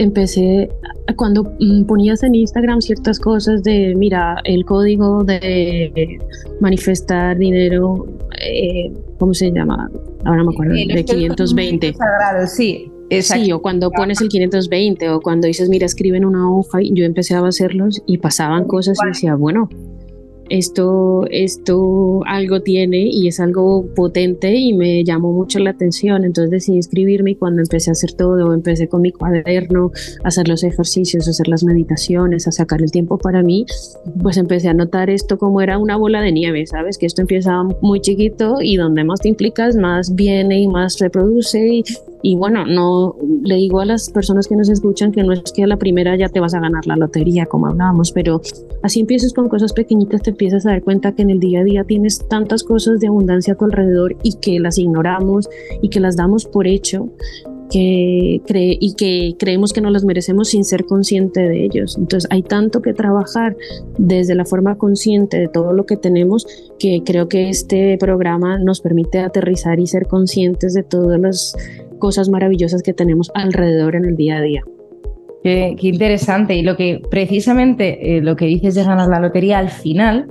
empecé 0.00 0.68
cuando 1.16 1.44
mm, 1.60 1.84
ponías 1.84 2.22
en 2.22 2.34
Instagram 2.34 2.80
ciertas 2.80 3.18
cosas 3.18 3.62
de, 3.62 3.94
mira, 3.96 4.36
el 4.44 4.64
código 4.64 5.24
de 5.24 6.18
manifestar 6.60 7.36
dinero, 7.38 8.06
eh, 8.40 8.92
¿cómo 9.18 9.34
se 9.34 9.50
llama? 9.50 9.90
Ahora 10.24 10.44
me 10.44 10.52
acuerdo, 10.52 10.74
de 10.74 11.04
520. 11.04 11.94
Sagrado, 11.94 12.46
sí. 12.46 12.90
Exacto. 13.10 13.44
Sí, 13.44 13.52
o 13.52 13.60
cuando 13.60 13.90
pones 13.90 14.20
el 14.20 14.28
520 14.28 15.10
o 15.10 15.20
cuando 15.20 15.48
dices, 15.48 15.68
mira, 15.68 15.84
escribe 15.84 16.16
en 16.16 16.24
una 16.24 16.48
hoja, 16.48 16.78
yo 16.80 17.04
empecé 17.04 17.34
a 17.34 17.44
hacerlos 17.44 18.00
y 18.06 18.18
pasaban 18.18 18.64
cosas 18.64 18.98
y 19.04 19.08
decía, 19.08 19.34
bueno, 19.34 19.68
esto, 20.50 21.24
esto 21.30 22.20
algo 22.26 22.60
tiene 22.60 23.08
y 23.10 23.28
es 23.28 23.40
algo 23.40 23.86
potente 23.94 24.54
y 24.54 24.72
me 24.74 25.04
llamó 25.04 25.32
mucho 25.32 25.58
la 25.60 25.70
atención. 25.70 26.24
Entonces 26.24 26.50
decidí 26.50 26.78
escribirme 26.78 27.30
y 27.30 27.34
cuando 27.36 27.62
empecé 27.62 27.90
a 27.90 27.92
hacer 27.92 28.12
todo, 28.12 28.52
empecé 28.52 28.88
con 28.88 29.02
mi 29.02 29.12
cuaderno, 29.12 29.92
a 30.24 30.28
hacer 30.28 30.48
los 30.48 30.64
ejercicios, 30.64 31.26
a 31.26 31.30
hacer 31.30 31.48
las 31.48 31.64
meditaciones, 31.64 32.48
a 32.48 32.52
sacar 32.52 32.82
el 32.82 32.90
tiempo 32.90 33.16
para 33.16 33.42
mí, 33.42 33.64
pues 34.22 34.36
empecé 34.36 34.68
a 34.68 34.74
notar 34.74 35.08
esto 35.08 35.38
como 35.38 35.60
era 35.60 35.78
una 35.78 35.96
bola 35.96 36.20
de 36.20 36.32
nieve, 36.32 36.66
¿sabes? 36.66 36.98
Que 36.98 37.06
esto 37.06 37.22
empieza 37.22 37.62
muy 37.80 38.00
chiquito 38.00 38.56
y 38.60 38.76
donde 38.76 39.04
más 39.04 39.20
te 39.20 39.28
implicas, 39.28 39.76
más 39.76 40.14
viene 40.14 40.60
y 40.60 40.66
más 40.66 40.98
reproduce 40.98 41.68
y, 41.68 41.84
y 42.22 42.34
bueno, 42.34 42.66
no 42.66 43.16
le 43.42 43.54
digo 43.54 43.80
a 43.80 43.84
las 43.84 44.10
personas 44.10 44.48
que 44.48 44.56
nos 44.56 44.68
escuchan 44.68 45.12
que 45.12 45.22
no 45.22 45.32
es 45.32 45.52
que 45.54 45.62
a 45.62 45.66
la 45.66 45.76
primera 45.76 46.16
ya 46.16 46.28
te 46.28 46.40
vas 46.40 46.54
a 46.54 46.60
ganar 46.60 46.86
la 46.86 46.96
lotería, 46.96 47.46
como 47.46 47.68
hablábamos, 47.68 48.12
pero 48.12 48.40
así 48.82 49.00
empiezas 49.00 49.32
con 49.32 49.48
cosas 49.48 49.72
pequeñitas, 49.72 50.22
te 50.22 50.30
empiezas 50.40 50.64
a 50.64 50.70
dar 50.70 50.82
cuenta 50.82 51.14
que 51.14 51.20
en 51.20 51.28
el 51.28 51.38
día 51.38 51.60
a 51.60 51.64
día 51.64 51.84
tienes 51.84 52.26
tantas 52.26 52.64
cosas 52.64 52.98
de 52.98 53.08
abundancia 53.08 53.52
a 53.52 53.56
tu 53.58 53.66
alrededor 53.66 54.16
y 54.22 54.36
que 54.40 54.58
las 54.58 54.78
ignoramos 54.78 55.50
y 55.82 55.90
que 55.90 56.00
las 56.00 56.16
damos 56.16 56.46
por 56.46 56.66
hecho 56.66 57.10
que 57.70 58.40
cree 58.46 58.78
y 58.80 58.94
que 58.94 59.36
creemos 59.38 59.74
que 59.74 59.82
no 59.82 59.90
las 59.90 60.02
merecemos 60.02 60.48
sin 60.48 60.64
ser 60.64 60.86
consciente 60.86 61.40
de 61.42 61.62
ellos. 61.62 61.98
Entonces 61.98 62.26
hay 62.32 62.42
tanto 62.42 62.80
que 62.80 62.94
trabajar 62.94 63.54
desde 63.98 64.34
la 64.34 64.46
forma 64.46 64.78
consciente 64.78 65.38
de 65.38 65.48
todo 65.48 65.74
lo 65.74 65.84
que 65.84 65.98
tenemos 65.98 66.46
que 66.78 67.02
creo 67.04 67.28
que 67.28 67.50
este 67.50 67.98
programa 67.98 68.58
nos 68.58 68.80
permite 68.80 69.18
aterrizar 69.18 69.78
y 69.78 69.86
ser 69.86 70.06
conscientes 70.06 70.72
de 70.72 70.82
todas 70.82 71.20
las 71.20 71.54
cosas 71.98 72.30
maravillosas 72.30 72.82
que 72.82 72.94
tenemos 72.94 73.30
alrededor 73.34 73.94
en 73.94 74.06
el 74.06 74.16
día 74.16 74.38
a 74.38 74.40
día. 74.40 74.64
Qué, 75.42 75.74
interesante. 75.80 76.54
Y 76.54 76.62
lo 76.62 76.76
que 76.76 77.00
precisamente 77.10 78.16
eh, 78.16 78.20
lo 78.20 78.36
que 78.36 78.44
dices 78.44 78.74
de 78.74 78.84
ganar 78.84 79.08
la 79.08 79.20
lotería 79.20 79.58
al 79.58 79.70
final 79.70 80.26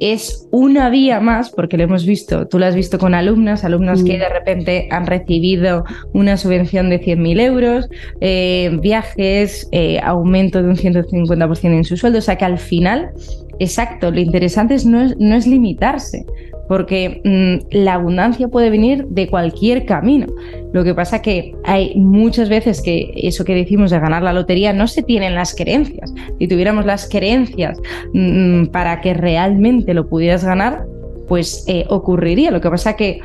es 0.00 0.48
una 0.52 0.88
vía 0.88 1.20
más, 1.20 1.50
porque 1.50 1.76
lo 1.76 1.84
hemos 1.84 2.06
visto, 2.06 2.48
tú 2.48 2.58
lo 2.58 2.66
has 2.66 2.74
visto 2.74 2.98
con 2.98 3.14
alumnas, 3.14 3.64
alumnas 3.64 4.02
que 4.02 4.16
mm. 4.16 4.20
de 4.20 4.28
repente 4.28 4.88
han 4.90 5.06
recibido 5.06 5.84
una 6.14 6.38
subvención 6.38 6.88
de 6.88 7.00
100.000 7.00 7.40
euros, 7.40 7.88
eh, 8.20 8.76
viajes, 8.80 9.68
eh, 9.72 10.00
aumento 10.02 10.62
de 10.62 10.68
un 10.68 10.76
150% 10.76 11.64
en 11.64 11.84
su 11.84 11.98
sueldo. 11.98 12.18
O 12.18 12.22
sea 12.22 12.36
que 12.36 12.46
al 12.46 12.58
final, 12.58 13.10
exacto, 13.58 14.10
lo 14.10 14.20
interesante 14.20 14.74
es 14.74 14.86
no, 14.86 15.02
es, 15.02 15.14
no 15.18 15.36
es 15.36 15.46
limitarse, 15.46 16.24
porque 16.68 17.20
mm, 17.24 17.76
la 17.76 17.94
abundancia 17.94 18.48
puede 18.48 18.70
venir 18.70 19.06
de 19.08 19.28
cualquier 19.28 19.84
camino. 19.84 20.26
Lo 20.72 20.84
que 20.84 20.94
pasa 20.94 21.22
que 21.22 21.54
hay 21.64 21.94
muchas 21.96 22.48
veces 22.48 22.82
que 22.82 23.12
eso 23.16 23.44
que 23.44 23.54
decimos 23.54 23.90
de 23.90 23.98
ganar 23.98 24.22
la 24.22 24.32
lotería 24.32 24.72
no 24.72 24.86
se 24.86 25.02
tienen 25.02 25.34
las 25.34 25.54
creencias. 25.54 26.12
Si 26.38 26.48
tuviéramos 26.48 26.86
las 26.86 27.08
creencias 27.08 27.78
mm, 28.12 28.66
para 28.66 29.00
que 29.00 29.14
realmente 29.14 29.94
lo 29.94 30.08
pudieras 30.08 30.44
ganar, 30.44 30.84
pues 31.28 31.64
eh, 31.66 31.84
ocurriría. 31.88 32.50
Lo 32.50 32.60
que 32.60 32.70
pasa 32.70 32.96
que 32.96 33.20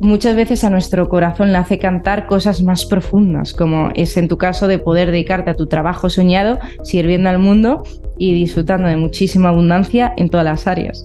muchas 0.00 0.34
veces 0.34 0.64
a 0.64 0.70
nuestro 0.70 1.08
corazón 1.08 1.52
le 1.52 1.58
hace 1.58 1.78
cantar 1.78 2.26
cosas 2.26 2.62
más 2.62 2.86
profundas, 2.86 3.52
como 3.52 3.90
es 3.94 4.16
en 4.16 4.28
tu 4.28 4.38
caso 4.38 4.66
de 4.66 4.78
poder 4.78 5.10
dedicarte 5.10 5.50
a 5.50 5.54
tu 5.54 5.66
trabajo 5.66 6.08
soñado, 6.08 6.58
sirviendo 6.82 7.28
al 7.28 7.38
mundo 7.38 7.82
y 8.18 8.34
disfrutando 8.34 8.88
de 8.88 8.96
muchísima 8.96 9.50
abundancia 9.50 10.12
en 10.16 10.30
todas 10.30 10.44
las 10.44 10.66
áreas. 10.66 11.04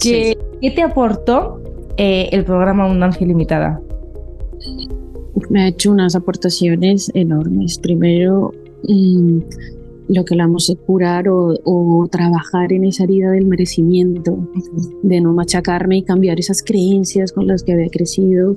¿Qué, 0.00 0.36
te 0.60 0.82
aportó 0.82 1.60
eh, 1.96 2.28
el 2.32 2.44
programa 2.44 2.84
Abundancia 2.84 3.24
Ilimitada? 3.24 3.80
me 5.50 5.62
ha 5.62 5.68
hecho 5.68 5.90
unas 5.90 6.16
aportaciones 6.16 7.10
enormes. 7.14 7.78
Primero, 7.78 8.52
mm, 8.82 9.38
lo 10.08 10.24
que 10.24 10.34
hablamos 10.34 10.68
de 10.68 10.76
curar 10.76 11.26
o, 11.28 12.08
trabajar 12.10 12.72
en 12.72 12.84
esa 12.84 13.04
herida 13.04 13.30
del 13.32 13.46
merecimiento, 13.46 14.48
de 15.02 15.20
no 15.20 15.32
machacarme 15.32 15.98
y 15.98 16.02
cambiar 16.02 16.38
esas 16.38 16.62
creencias 16.62 17.32
con 17.32 17.46
las 17.46 17.64
que 17.64 17.72
había 17.72 17.88
crecido 17.88 18.56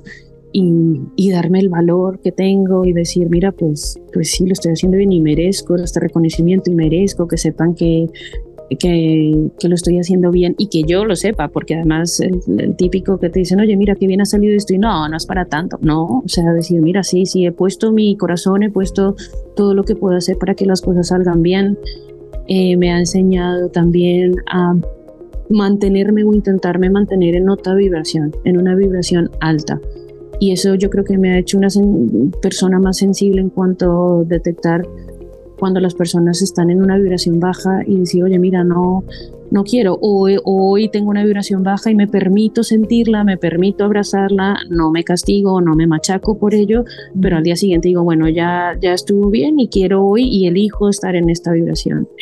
y, 0.51 1.31
darme 1.31 1.59
el 1.59 1.69
valor 1.69 2.19
que 2.19 2.31
tengo 2.31 2.85
y 2.85 2.93
decir, 2.93 3.29
mira, 3.29 3.51
pues, 3.51 3.99
pues 4.13 4.31
sí, 4.31 4.45
lo 4.45 4.53
estoy 4.53 4.73
haciendo 4.73 4.97
bien 4.97 5.11
y 5.11 5.21
merezco 5.21 5.75
este 5.75 5.99
reconocimiento 5.99 6.71
y 6.71 6.75
merezco 6.75 7.27
que 7.27 7.37
sepan 7.37 7.75
que, 7.75 8.07
que, 8.77 9.49
que, 9.59 9.67
lo 9.67 9.75
estoy 9.75 9.97
haciendo 9.97 10.31
bien 10.31 10.55
y 10.57 10.67
que 10.67 10.83
yo 10.83 11.05
lo 11.05 11.15
sepa, 11.15 11.47
porque 11.47 11.75
además 11.75 12.19
el, 12.19 12.75
típico 12.75 13.19
que 13.19 13.29
te 13.29 13.39
dicen, 13.39 13.59
oye, 13.59 13.75
mira, 13.75 13.95
qué 13.95 14.07
bien 14.07 14.21
ha 14.21 14.25
salido 14.25 14.55
esto 14.55 14.73
y 14.73 14.77
no, 14.77 15.07
no 15.09 15.17
es 15.17 15.25
para 15.25 15.45
tanto. 15.45 15.79
No, 15.81 16.03
o 16.03 16.27
sea, 16.27 16.51
decir, 16.53 16.81
mira, 16.81 17.03
sí, 17.03 17.25
sí, 17.25 17.45
he 17.45 17.51
puesto 17.51 17.91
mi 17.91 18.15
corazón, 18.15 18.63
he 18.63 18.69
puesto 18.69 19.15
todo 19.55 19.73
lo 19.73 19.83
que 19.83 19.95
puedo 19.95 20.15
hacer 20.15 20.37
para 20.37 20.53
que 20.53 20.65
las 20.65 20.81
cosas 20.81 21.07
salgan 21.07 21.41
bien. 21.41 21.77
Eh, 22.47 22.77
me 22.77 22.91
ha 22.91 22.99
enseñado 22.99 23.69
también 23.69 24.35
a 24.51 24.75
mantenerme 25.49 26.23
o 26.23 26.33
intentarme 26.33 26.89
mantener 26.89 27.35
en 27.35 27.49
otra 27.49 27.73
vibración, 27.75 28.35
en 28.43 28.57
una 28.57 28.75
vibración 28.75 29.29
alta. 29.39 29.79
Y 30.39 30.51
eso 30.51 30.75
yo 30.75 30.89
creo 30.89 31.03
que 31.03 31.17
me 31.17 31.33
ha 31.33 31.37
hecho 31.37 31.57
una 31.57 31.67
persona 32.41 32.79
más 32.79 32.97
sensible 32.97 33.41
en 33.41 33.49
cuanto 33.49 34.21
a 34.21 34.23
detectar 34.23 34.83
cuando 35.59 35.79
las 35.79 35.93
personas 35.93 36.41
están 36.41 36.69
en 36.69 36.81
una 36.81 36.97
vibración 36.97 37.39
baja 37.39 37.81
y 37.85 37.97
decir, 37.99 38.23
oye, 38.23 38.39
mira, 38.39 38.63
no, 38.63 39.03
no 39.51 39.63
quiero, 39.63 39.97
hoy, 40.01 40.37
hoy 40.43 40.89
tengo 40.89 41.09
una 41.09 41.23
vibración 41.23 41.63
baja 41.63 41.91
y 41.91 41.95
me 41.95 42.07
permito 42.07 42.63
sentirla, 42.63 43.23
me 43.23 43.37
permito 43.37 43.83
abrazarla, 43.83 44.57
no 44.69 44.91
me 44.91 45.03
castigo, 45.03 45.61
no 45.61 45.75
me 45.75 45.87
machaco 45.87 46.37
por 46.37 46.53
ello, 46.53 46.85
pero 47.21 47.37
al 47.37 47.43
día 47.43 47.55
siguiente 47.55 47.89
digo, 47.89 48.03
bueno, 48.03 48.29
ya, 48.29 48.77
ya 48.79 48.93
estuvo 48.93 49.29
bien 49.29 49.59
y 49.59 49.67
quiero 49.67 50.05
hoy 50.05 50.23
y 50.23 50.47
elijo 50.47 50.89
estar 50.89 51.15
en 51.15 51.29
esta 51.29 51.51
vibración. 51.51 52.07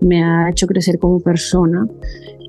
Me 0.00 0.22
ha 0.22 0.48
hecho 0.48 0.68
crecer 0.68 1.00
como 1.00 1.18
persona 1.18 1.88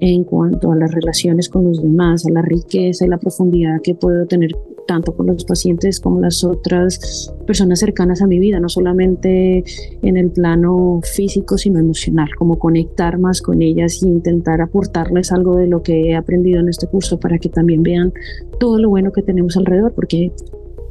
en 0.01 0.23
cuanto 0.23 0.71
a 0.71 0.75
las 0.75 0.91
relaciones 0.91 1.49
con 1.49 1.65
los 1.65 1.81
demás, 1.81 2.25
a 2.25 2.31
la 2.31 2.41
riqueza 2.41 3.05
y 3.05 3.09
la 3.09 3.17
profundidad 3.17 3.81
que 3.81 3.95
puedo 3.95 4.25
tener 4.25 4.51
tanto 4.88 5.15
con 5.15 5.27
los 5.27 5.45
pacientes 5.45 5.99
como 5.99 6.19
las 6.19 6.43
otras 6.43 7.31
personas 7.45 7.79
cercanas 7.79 8.23
a 8.23 8.27
mi 8.27 8.39
vida, 8.39 8.59
no 8.59 8.69
solamente 8.69 9.63
en 10.01 10.17
el 10.17 10.31
plano 10.31 10.99
físico, 11.03 11.59
sino 11.59 11.79
emocional, 11.79 12.29
como 12.38 12.57
conectar 12.57 13.19
más 13.19 13.39
con 13.41 13.62
ellas 13.62 14.01
e 14.01 14.07
intentar 14.07 14.62
aportarles 14.62 15.31
algo 15.31 15.57
de 15.57 15.67
lo 15.67 15.83
que 15.83 16.09
he 16.09 16.15
aprendido 16.15 16.59
en 16.59 16.69
este 16.69 16.88
curso 16.88 17.19
para 17.19 17.38
que 17.38 17.49
también 17.49 17.83
vean 17.83 18.12
todo 18.59 18.79
lo 18.79 18.89
bueno 18.89 19.12
que 19.12 19.21
tenemos 19.21 19.55
alrededor, 19.57 19.93
porque 19.93 20.31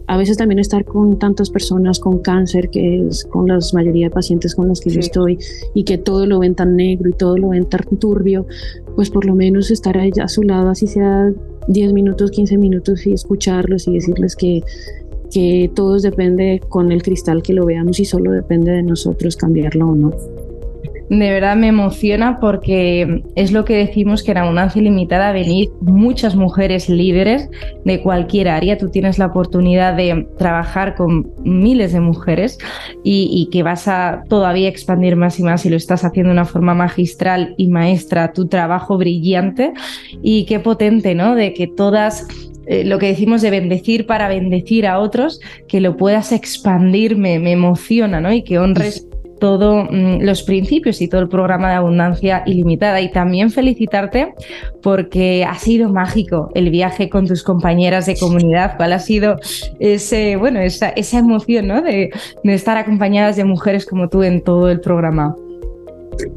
a 0.08 0.16
veces 0.16 0.38
también 0.38 0.58
estar 0.58 0.86
con 0.86 1.18
tantas 1.18 1.50
personas 1.50 2.00
con 2.00 2.20
cáncer, 2.20 2.70
que 2.70 3.06
es 3.06 3.24
con 3.24 3.46
la 3.46 3.58
mayoría 3.74 4.06
de 4.06 4.10
pacientes 4.10 4.54
con 4.54 4.66
los 4.66 4.80
que 4.80 4.88
yo 4.88 5.00
estoy, 5.00 5.38
y 5.74 5.84
que 5.84 5.98
todo 5.98 6.24
lo 6.24 6.38
ven 6.38 6.54
tan 6.54 6.76
negro 6.76 7.10
y 7.10 7.12
todo 7.12 7.36
lo 7.36 7.50
ven 7.50 7.66
tan 7.66 7.84
turbio, 7.98 8.46
pues 8.96 9.10
por 9.10 9.26
lo 9.26 9.34
menos 9.34 9.70
estar 9.70 9.98
ahí 9.98 10.10
a 10.20 10.28
su 10.28 10.42
lado, 10.42 10.70
así 10.70 10.86
sea 10.86 11.30
10 11.68 11.92
minutos, 11.92 12.30
15 12.30 12.56
minutos, 12.56 13.06
y 13.06 13.12
escucharlos 13.12 13.86
y 13.86 13.92
decirles 13.92 14.34
que, 14.34 14.62
que 15.30 15.70
todo 15.74 15.98
depende 15.98 16.62
con 16.70 16.90
el 16.90 17.02
cristal 17.02 17.42
que 17.42 17.52
lo 17.52 17.66
veamos 17.66 18.00
y 18.00 18.06
solo 18.06 18.32
depende 18.32 18.72
de 18.72 18.82
nosotros 18.82 19.36
cambiarlo 19.36 19.90
o 19.90 19.94
no 19.94 20.47
de 21.10 21.30
verdad 21.30 21.56
me 21.56 21.68
emociona 21.68 22.38
porque 22.38 23.22
es 23.34 23.50
lo 23.50 23.64
que 23.64 23.76
decimos 23.76 24.22
que 24.22 24.32
en 24.32 24.38
Abundancia 24.38 24.80
Ilimitada 24.80 25.32
venir 25.32 25.70
muchas 25.80 26.34
mujeres 26.36 26.88
líderes 26.88 27.48
de 27.84 28.02
cualquier 28.02 28.48
área. 28.48 28.76
Tú 28.76 28.90
tienes 28.90 29.18
la 29.18 29.26
oportunidad 29.26 29.94
de 29.94 30.28
trabajar 30.36 30.94
con 30.94 31.32
miles 31.42 31.92
de 31.92 32.00
mujeres 32.00 32.58
y, 33.04 33.48
que 33.50 33.62
vas 33.62 33.88
a 33.88 34.24
todavía 34.28 34.68
expandir 34.68 35.16
más 35.16 35.38
y 35.38 35.42
más 35.42 35.64
y 35.64 35.70
lo 35.70 35.76
estás 35.76 36.04
haciendo 36.04 36.28
de 36.28 36.34
una 36.34 36.44
forma 36.44 36.74
magistral 36.74 37.54
y 37.56 37.68
maestra, 37.68 38.32
tu 38.32 38.46
trabajo 38.46 38.98
brillante 38.98 39.72
y 40.22 40.44
qué 40.44 40.60
potente, 40.60 41.14
¿no? 41.14 41.34
De 41.34 41.54
que 41.54 41.66
todas 41.66 42.26
eh, 42.66 42.84
lo 42.84 42.98
que 42.98 43.06
decimos 43.06 43.40
de 43.40 43.50
bendecir 43.50 44.04
para 44.04 44.28
bendecir 44.28 44.86
a 44.86 44.98
otros, 44.98 45.40
que 45.68 45.80
lo 45.80 45.96
puedas 45.96 46.32
expandir, 46.32 47.16
me, 47.16 47.38
me 47.38 47.52
emociona, 47.52 48.20
¿no? 48.20 48.30
Y 48.30 48.42
que 48.42 48.58
honres 48.58 49.07
todos 49.38 49.88
mm, 49.90 50.22
los 50.22 50.42
principios 50.42 51.00
y 51.00 51.08
todo 51.08 51.20
el 51.20 51.28
programa 51.28 51.70
de 51.70 51.76
abundancia 51.76 52.42
ilimitada. 52.46 53.00
Y 53.00 53.10
también 53.10 53.50
felicitarte 53.50 54.34
porque 54.82 55.44
ha 55.44 55.56
sido 55.56 55.90
mágico 55.90 56.50
el 56.54 56.70
viaje 56.70 57.08
con 57.08 57.26
tus 57.26 57.42
compañeras 57.42 58.06
de 58.06 58.16
comunidad. 58.16 58.76
¿Cuál 58.76 58.92
ha 58.92 58.98
sido 58.98 59.36
ese, 59.80 60.36
bueno, 60.36 60.60
esa, 60.60 60.90
esa 60.90 61.18
emoción 61.18 61.68
¿no? 61.68 61.82
de, 61.82 62.10
de 62.44 62.54
estar 62.54 62.76
acompañadas 62.76 63.36
de 63.36 63.44
mujeres 63.44 63.86
como 63.86 64.08
tú 64.08 64.22
en 64.22 64.42
todo 64.42 64.68
el 64.70 64.80
programa? 64.80 65.34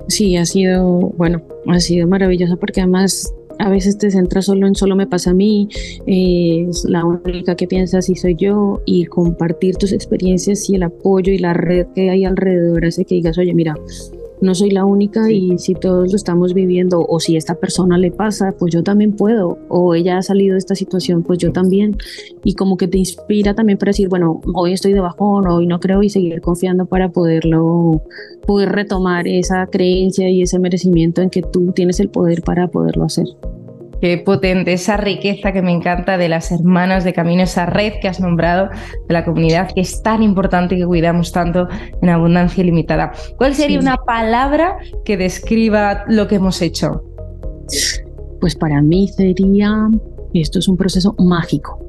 Sí, 0.07 0.35
ha 0.37 0.45
sido, 0.45 1.11
bueno, 1.17 1.41
ha 1.67 1.79
sido 1.79 2.07
maravilloso 2.07 2.57
porque 2.57 2.81
además 2.81 3.33
a 3.61 3.69
veces 3.69 3.97
te 3.97 4.09
centras 4.09 4.45
solo 4.45 4.67
en 4.67 4.75
solo 4.75 4.95
me 4.95 5.07
pasa 5.07 5.31
a 5.31 5.33
mí, 5.33 5.69
es 6.07 6.83
la 6.85 7.05
única 7.05 7.55
que 7.55 7.67
piensas 7.67 8.09
y 8.09 8.15
soy 8.15 8.35
yo, 8.35 8.81
y 8.85 9.05
compartir 9.05 9.75
tus 9.77 9.91
experiencias 9.91 10.69
y 10.69 10.75
el 10.75 10.83
apoyo 10.83 11.31
y 11.31 11.37
la 11.37 11.53
red 11.53 11.87
que 11.93 12.09
hay 12.09 12.25
alrededor 12.25 12.85
hace 12.85 13.05
que 13.05 13.15
digas, 13.15 13.37
oye, 13.37 13.53
mira, 13.53 13.75
no 14.41 14.55
soy 14.55 14.71
la 14.71 14.85
única 14.85 15.31
y 15.31 15.57
si 15.59 15.75
todos 15.75 16.09
lo 16.11 16.15
estamos 16.15 16.53
viviendo 16.53 17.05
o 17.07 17.19
si 17.19 17.37
esta 17.37 17.55
persona 17.55 17.97
le 17.97 18.11
pasa, 18.11 18.53
pues 18.57 18.73
yo 18.73 18.83
también 18.83 19.13
puedo. 19.13 19.59
O 19.69 19.93
ella 19.93 20.17
ha 20.17 20.21
salido 20.23 20.53
de 20.53 20.59
esta 20.59 20.75
situación, 20.75 21.23
pues 21.23 21.39
yo 21.39 21.51
también. 21.51 21.97
Y 22.43 22.55
como 22.55 22.75
que 22.75 22.87
te 22.87 22.97
inspira 22.97 23.53
también 23.53 23.77
para 23.77 23.91
decir, 23.91 24.09
bueno, 24.09 24.41
hoy 24.53 24.73
estoy 24.73 24.93
de 24.93 24.99
bajón, 24.99 25.47
hoy 25.47 25.67
no 25.67 25.79
creo 25.79 26.01
y 26.01 26.09
seguir 26.09 26.41
confiando 26.41 26.87
para 26.87 27.09
poderlo, 27.09 28.01
poder 28.47 28.69
retomar 28.69 29.27
esa 29.27 29.67
creencia 29.67 30.29
y 30.29 30.41
ese 30.41 30.57
merecimiento 30.57 31.21
en 31.21 31.29
que 31.29 31.43
tú 31.43 31.71
tienes 31.71 31.99
el 31.99 32.09
poder 32.09 32.41
para 32.41 32.67
poderlo 32.67 33.05
hacer. 33.05 33.27
Qué 34.01 34.17
potente 34.17 34.73
esa 34.73 34.97
riqueza 34.97 35.51
que 35.51 35.61
me 35.61 35.71
encanta 35.71 36.17
de 36.17 36.27
las 36.27 36.51
hermanas 36.51 37.03
de 37.03 37.13
camino, 37.13 37.43
esa 37.43 37.67
red 37.67 37.93
que 38.01 38.07
has 38.07 38.19
nombrado 38.19 38.69
de 39.07 39.13
la 39.13 39.23
comunidad 39.23 39.69
que 39.73 39.81
es 39.81 40.01
tan 40.01 40.23
importante 40.23 40.73
y 40.73 40.79
que 40.79 40.85
cuidamos 40.85 41.31
tanto 41.31 41.67
en 42.01 42.09
abundancia 42.09 42.63
ilimitada. 42.63 43.11
¿Cuál 43.37 43.53
sería 43.53 43.79
una 43.79 43.97
palabra 43.97 44.77
que 45.05 45.17
describa 45.17 46.03
lo 46.07 46.27
que 46.27 46.35
hemos 46.35 46.63
hecho? 46.63 47.03
Pues 48.39 48.55
para 48.55 48.81
mí 48.81 49.07
sería, 49.07 49.87
esto 50.33 50.57
es 50.57 50.67
un 50.67 50.77
proceso 50.77 51.13
mágico, 51.19 51.79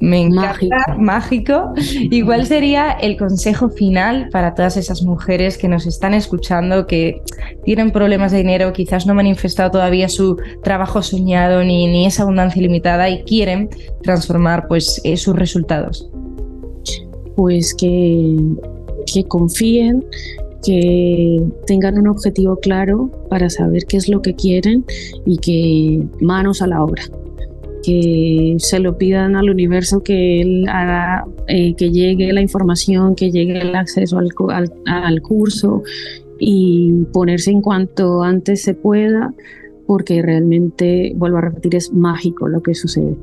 me 0.00 0.22
encanta, 0.22 0.96
mágico. 0.98 1.72
¿Y 1.76 2.22
cuál 2.22 2.46
sería 2.46 2.92
el 2.92 3.16
consejo 3.16 3.70
final 3.70 4.28
para 4.30 4.54
todas 4.54 4.76
esas 4.76 5.02
mujeres 5.02 5.56
que 5.56 5.68
nos 5.68 5.86
están 5.86 6.14
escuchando, 6.14 6.86
que 6.86 7.22
tienen 7.64 7.90
problemas 7.90 8.32
de 8.32 8.38
dinero, 8.38 8.72
quizás 8.72 9.06
no 9.06 9.12
han 9.12 9.16
manifestado 9.16 9.70
todavía 9.70 10.08
su 10.08 10.36
trabajo 10.62 11.02
soñado 11.02 11.62
ni, 11.64 11.86
ni 11.86 12.06
esa 12.06 12.22
abundancia 12.22 12.60
ilimitada 12.60 13.08
y 13.08 13.22
quieren 13.24 13.70
transformar 14.02 14.66
pues, 14.68 15.00
eh, 15.04 15.16
sus 15.16 15.34
resultados? 15.34 16.10
Pues 17.34 17.74
que, 17.74 18.36
que 19.12 19.24
confíen, 19.24 20.04
que 20.64 21.42
tengan 21.66 21.98
un 21.98 22.08
objetivo 22.08 22.56
claro 22.56 23.10
para 23.30 23.48
saber 23.50 23.84
qué 23.86 23.98
es 23.98 24.08
lo 24.08 24.20
que 24.20 24.34
quieren 24.34 24.84
y 25.24 25.38
que 25.38 26.06
manos 26.20 26.60
a 26.60 26.66
la 26.66 26.82
obra 26.82 27.02
que 27.86 28.56
se 28.58 28.80
lo 28.80 28.98
pidan 28.98 29.36
al 29.36 29.48
universo, 29.48 30.02
que 30.02 30.40
él 30.40 30.66
haga, 30.68 31.24
eh, 31.46 31.72
que 31.76 31.92
llegue 31.92 32.32
la 32.32 32.40
información, 32.40 33.14
que 33.14 33.30
llegue 33.30 33.60
el 33.60 33.76
acceso 33.76 34.18
al, 34.18 34.72
al, 34.86 35.22
curso 35.22 35.84
y 36.40 37.04
ponerse 37.12 37.52
en 37.52 37.62
cuanto 37.62 38.24
antes 38.24 38.62
se 38.62 38.74
pueda, 38.74 39.32
porque 39.86 40.20
realmente, 40.20 41.12
vuelvo 41.14 41.38
a 41.38 41.42
repetir, 41.42 41.76
es 41.76 41.92
mágico 41.92 42.48
lo 42.48 42.60
que 42.60 42.74
sucede. 42.74 43.16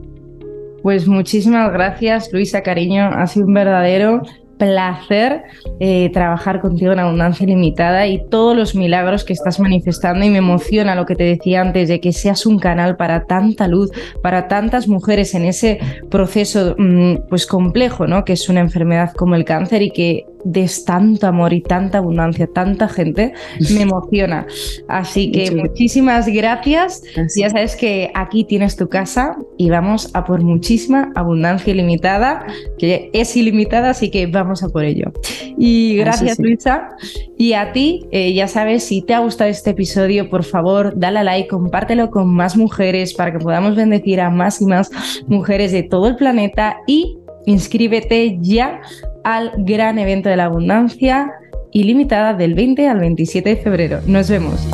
Pues 0.81 1.09
muchísimas 1.09 1.73
gracias, 1.73 2.31
Luisa 2.31 2.61
Cariño. 2.61 3.03
Ha 3.03 3.27
sido 3.27 3.45
un 3.45 3.53
verdadero 3.53 4.21
placer 4.57 5.43
eh, 5.79 6.09
trabajar 6.13 6.61
contigo 6.61 6.93
en 6.93 6.99
Abundancia 6.99 7.45
Limitada 7.45 8.07
y 8.07 8.23
todos 8.29 8.55
los 8.55 8.75
milagros 8.75 9.23
que 9.23 9.33
estás 9.33 9.59
manifestando 9.59 10.25
y 10.25 10.29
me 10.29 10.37
emociona 10.37 10.95
lo 10.95 11.05
que 11.05 11.15
te 11.15 11.23
decía 11.23 11.61
antes 11.61 11.89
de 11.89 11.99
que 11.99 12.13
seas 12.13 12.45
un 12.45 12.59
canal 12.59 12.95
para 12.95 13.25
tanta 13.25 13.67
luz, 13.67 13.91
para 14.21 14.47
tantas 14.47 14.87
mujeres 14.87 15.33
en 15.35 15.45
ese 15.45 15.79
proceso 16.09 16.75
mm, 16.77 17.27
pues 17.29 17.45
complejo, 17.45 18.07
¿no? 18.07 18.23
Que 18.25 18.33
es 18.33 18.49
una 18.49 18.61
enfermedad 18.61 19.13
como 19.13 19.35
el 19.35 19.45
cáncer 19.45 19.81
y 19.81 19.91
que 19.91 20.25
des 20.43 20.85
tanto 20.85 21.27
amor 21.27 21.53
y 21.53 21.61
tanta 21.61 21.99
abundancia, 21.99 22.47
tanta 22.47 22.87
gente, 22.87 23.33
me 23.73 23.81
emociona. 23.83 24.45
Así 24.87 25.31
que 25.31 25.51
muchísimas 25.51 26.27
gracias. 26.27 27.03
Ya 27.35 27.49
sabes 27.49 27.75
que 27.75 28.11
aquí 28.13 28.43
tienes 28.43 28.75
tu 28.75 28.89
casa 28.89 29.35
y 29.57 29.69
vamos 29.69 30.09
a 30.13 30.25
por 30.25 30.41
muchísima 30.41 31.11
abundancia 31.15 31.73
ilimitada, 31.73 32.45
que 32.77 33.09
es 33.13 33.35
ilimitada, 33.35 33.91
así 33.91 34.09
que 34.09 34.27
vamos 34.27 34.63
a 34.63 34.69
por 34.69 34.83
ello. 34.83 35.11
Y 35.57 35.97
gracias, 35.97 36.39
Luisa. 36.39 36.89
Y 37.37 37.53
a 37.53 37.71
ti, 37.71 38.05
eh, 38.11 38.33
ya 38.33 38.47
sabes, 38.47 38.83
si 38.83 39.01
te 39.01 39.13
ha 39.13 39.19
gustado 39.19 39.49
este 39.49 39.71
episodio, 39.71 40.29
por 40.29 40.43
favor, 40.43 40.93
dale 40.95 41.19
a 41.19 41.23
like, 41.23 41.47
compártelo 41.47 42.09
con 42.09 42.33
más 42.33 42.57
mujeres 42.57 43.13
para 43.13 43.31
que 43.31 43.39
podamos 43.39 43.75
bendecir 43.75 44.21
a 44.21 44.29
más 44.29 44.61
y 44.61 44.65
más 44.65 44.89
mujeres 45.27 45.71
de 45.71 45.83
todo 45.83 46.07
el 46.07 46.15
planeta 46.15 46.77
y 46.87 47.17
Inscríbete 47.45 48.37
ya 48.41 48.81
al 49.23 49.51
gran 49.57 49.99
evento 49.99 50.29
de 50.29 50.37
la 50.37 50.45
abundancia 50.45 51.31
ilimitada 51.71 52.33
del 52.33 52.53
20 52.53 52.87
al 52.87 52.99
27 52.99 53.49
de 53.49 53.55
febrero. 53.57 53.99
Nos 54.05 54.29
vemos. 54.29 54.67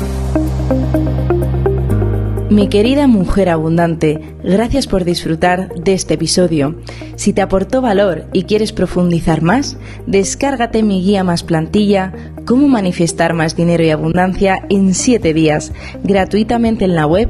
Mi 2.50 2.68
querida 2.68 3.06
mujer 3.06 3.48
abundante, 3.48 4.20
gracias 4.44 4.88
por 4.88 5.06
disfrutar 5.06 5.70
de 5.76 5.94
este 5.94 6.16
episodio. 6.16 6.76
Si 7.16 7.32
te 7.32 7.44
aportó 7.44 7.80
valor 7.80 8.26
y 8.34 8.44
quieres 8.44 8.74
profundizar 8.74 9.44
más, 9.44 9.78
descárgate 10.08 10.82
mi 10.82 11.04
guía 11.04 11.24
más 11.24 11.44
plantilla, 11.44 12.12
cómo 12.46 12.68
manifestar 12.68 13.36
más 13.36 13.56
dinero 13.56 13.84
y 13.84 13.92
abundancia 13.92 14.66
en 14.70 14.96
7 14.96 15.32
días, 15.34 15.74
gratuitamente 16.04 16.86
en 16.86 16.96
la 16.96 17.06
web 17.06 17.30